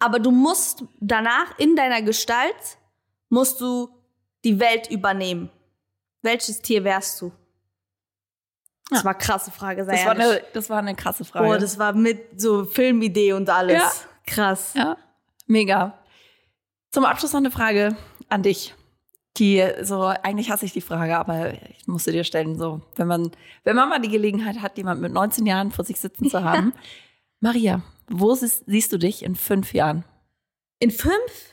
Aber 0.00 0.18
du 0.18 0.32
musst 0.32 0.82
danach 0.98 1.56
in 1.60 1.76
deiner 1.76 2.02
Gestalt 2.02 2.78
musst 3.28 3.60
du 3.60 3.88
die 4.42 4.58
Welt 4.58 4.90
übernehmen. 4.90 5.48
Welches 6.22 6.60
Tier 6.60 6.82
wärst 6.82 7.20
du? 7.20 7.30
Das 8.90 9.00
Ja. 9.00 9.04
war 9.04 9.12
eine 9.14 9.18
krasse 9.24 9.52
Frage, 9.52 9.84
sei 9.84 9.92
Das 9.92 10.04
war, 10.06 10.10
eine, 10.12 10.42
das 10.54 10.70
war 10.70 10.78
eine 10.78 10.96
krasse 10.96 11.24
Frage. 11.24 11.46
Oh, 11.46 11.56
das 11.56 11.78
war 11.78 11.92
mit 11.92 12.40
so 12.40 12.64
Filmidee 12.64 13.32
und 13.34 13.48
alles. 13.48 13.76
Ja. 13.80 13.92
Krass. 14.26 14.74
Ja, 14.74 14.96
mega. 15.46 15.96
Zum 16.90 17.04
Abschluss 17.04 17.32
noch 17.32 17.38
eine 17.38 17.52
Frage 17.52 17.96
an 18.28 18.42
dich. 18.42 18.74
Die 19.36 19.64
so, 19.82 20.02
eigentlich 20.02 20.50
hasse 20.50 20.64
ich 20.64 20.72
die 20.72 20.80
Frage, 20.80 21.16
aber 21.16 21.52
ich 21.52 21.86
musste 21.86 22.10
dir 22.10 22.24
stellen, 22.24 22.58
so, 22.58 22.80
wenn 22.96 23.06
man, 23.06 23.30
wenn 23.62 23.76
man 23.76 23.88
mal 23.88 24.00
die 24.00 24.08
Gelegenheit 24.08 24.60
hat, 24.60 24.76
jemand 24.78 25.00
mit 25.00 25.12
19 25.12 25.46
Jahren 25.46 25.70
vor 25.70 25.84
sich 25.84 26.00
sitzen 26.00 26.28
zu 26.28 26.42
haben. 26.42 26.72
Maria, 27.40 27.82
wo 28.08 28.34
siehst, 28.34 28.64
siehst 28.66 28.92
du 28.92 28.98
dich 28.98 29.22
in 29.22 29.36
fünf 29.36 29.74
Jahren? 29.74 30.04
In 30.80 30.90
fünf? 30.90 31.52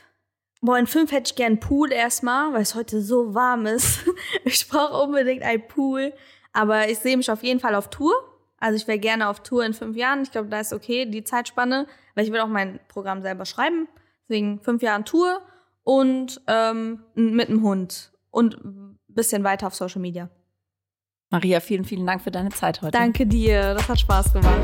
Boah, 0.60 0.78
in 0.78 0.86
fünf 0.86 1.12
hätte 1.12 1.30
ich 1.30 1.36
gern 1.36 1.52
einen 1.52 1.60
Pool 1.60 1.92
erstmal, 1.92 2.52
weil 2.52 2.62
es 2.62 2.74
heute 2.74 3.02
so 3.02 3.34
warm 3.34 3.66
ist. 3.66 4.00
Ich 4.44 4.68
brauche 4.68 5.02
unbedingt 5.02 5.42
einen 5.42 5.66
Pool. 5.66 6.12
Aber 6.52 6.88
ich 6.88 6.98
sehe 6.98 7.16
mich 7.16 7.30
auf 7.30 7.42
jeden 7.42 7.60
Fall 7.60 7.74
auf 7.74 7.90
Tour. 7.90 8.14
Also 8.58 8.76
ich 8.76 8.88
wäre 8.88 8.98
gerne 8.98 9.28
auf 9.28 9.42
Tour 9.42 9.64
in 9.64 9.74
fünf 9.74 9.96
Jahren. 9.96 10.22
Ich 10.22 10.30
glaube, 10.30 10.48
da 10.48 10.60
ist 10.60 10.72
okay, 10.72 11.04
die 11.04 11.22
Zeitspanne, 11.22 11.86
weil 12.14 12.24
ich 12.24 12.32
will 12.32 12.40
auch 12.40 12.48
mein 12.48 12.80
Programm 12.88 13.22
selber 13.22 13.44
schreiben. 13.44 13.88
Deswegen 14.22 14.60
fünf 14.60 14.82
Jahren 14.82 15.04
Tour 15.04 15.40
und 15.86 16.42
ähm, 16.48 17.04
mit 17.14 17.48
einem 17.48 17.62
Hund. 17.62 18.12
Und 18.30 18.58
bisschen 19.06 19.44
weiter 19.44 19.68
auf 19.68 19.74
Social 19.74 20.00
Media. 20.00 20.28
Maria, 21.30 21.60
vielen, 21.60 21.84
vielen 21.84 22.04
Dank 22.06 22.22
für 22.22 22.30
deine 22.30 22.50
Zeit 22.50 22.82
heute. 22.82 22.90
Danke 22.90 23.26
dir, 23.26 23.74
das 23.74 23.88
hat 23.88 24.00
Spaß 24.00 24.32
gemacht. 24.32 24.60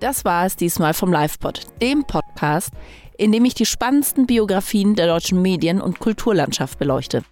Das 0.00 0.24
war 0.24 0.44
es 0.44 0.56
diesmal 0.56 0.92
vom 0.92 1.12
LivePod, 1.12 1.66
dem 1.80 2.04
Podcast, 2.04 2.70
in 3.16 3.32
dem 3.32 3.44
ich 3.44 3.54
die 3.54 3.64
spannendsten 3.64 4.26
Biografien 4.26 4.96
der 4.96 5.06
deutschen 5.06 5.40
Medien- 5.40 5.80
und 5.80 6.00
Kulturlandschaft 6.00 6.78
beleuchte. 6.78 7.22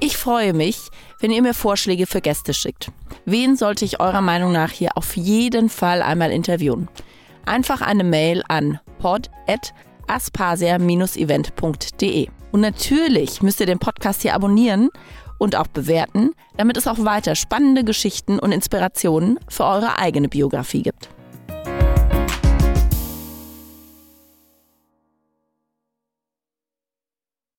Ich 0.00 0.16
freue 0.16 0.52
mich, 0.52 0.88
wenn 1.20 1.30
ihr 1.30 1.42
mir 1.42 1.54
Vorschläge 1.54 2.06
für 2.06 2.20
Gäste 2.20 2.52
schickt. 2.52 2.90
Wen 3.24 3.56
sollte 3.56 3.84
ich 3.84 4.00
eurer 4.00 4.20
Meinung 4.20 4.52
nach 4.52 4.70
hier 4.70 4.90
auf 4.96 5.16
jeden 5.16 5.70
Fall 5.70 6.02
einmal 6.02 6.32
interviewen? 6.32 6.88
Einfach 7.46 7.80
eine 7.82 8.04
Mail 8.04 8.42
an 8.48 8.80
pod.aspasia-event.de. 10.06 12.28
Und 12.52 12.60
natürlich 12.60 13.42
müsst 13.42 13.60
ihr 13.60 13.66
den 13.66 13.78
Podcast 13.78 14.22
hier 14.22 14.34
abonnieren 14.34 14.90
und 15.38 15.56
auch 15.56 15.66
bewerten, 15.66 16.30
damit 16.56 16.76
es 16.76 16.86
auch 16.86 17.04
weiter 17.04 17.34
spannende 17.34 17.84
Geschichten 17.84 18.38
und 18.38 18.52
Inspirationen 18.52 19.38
für 19.48 19.64
eure 19.64 19.98
eigene 19.98 20.28
Biografie 20.28 20.82
gibt. 20.82 21.08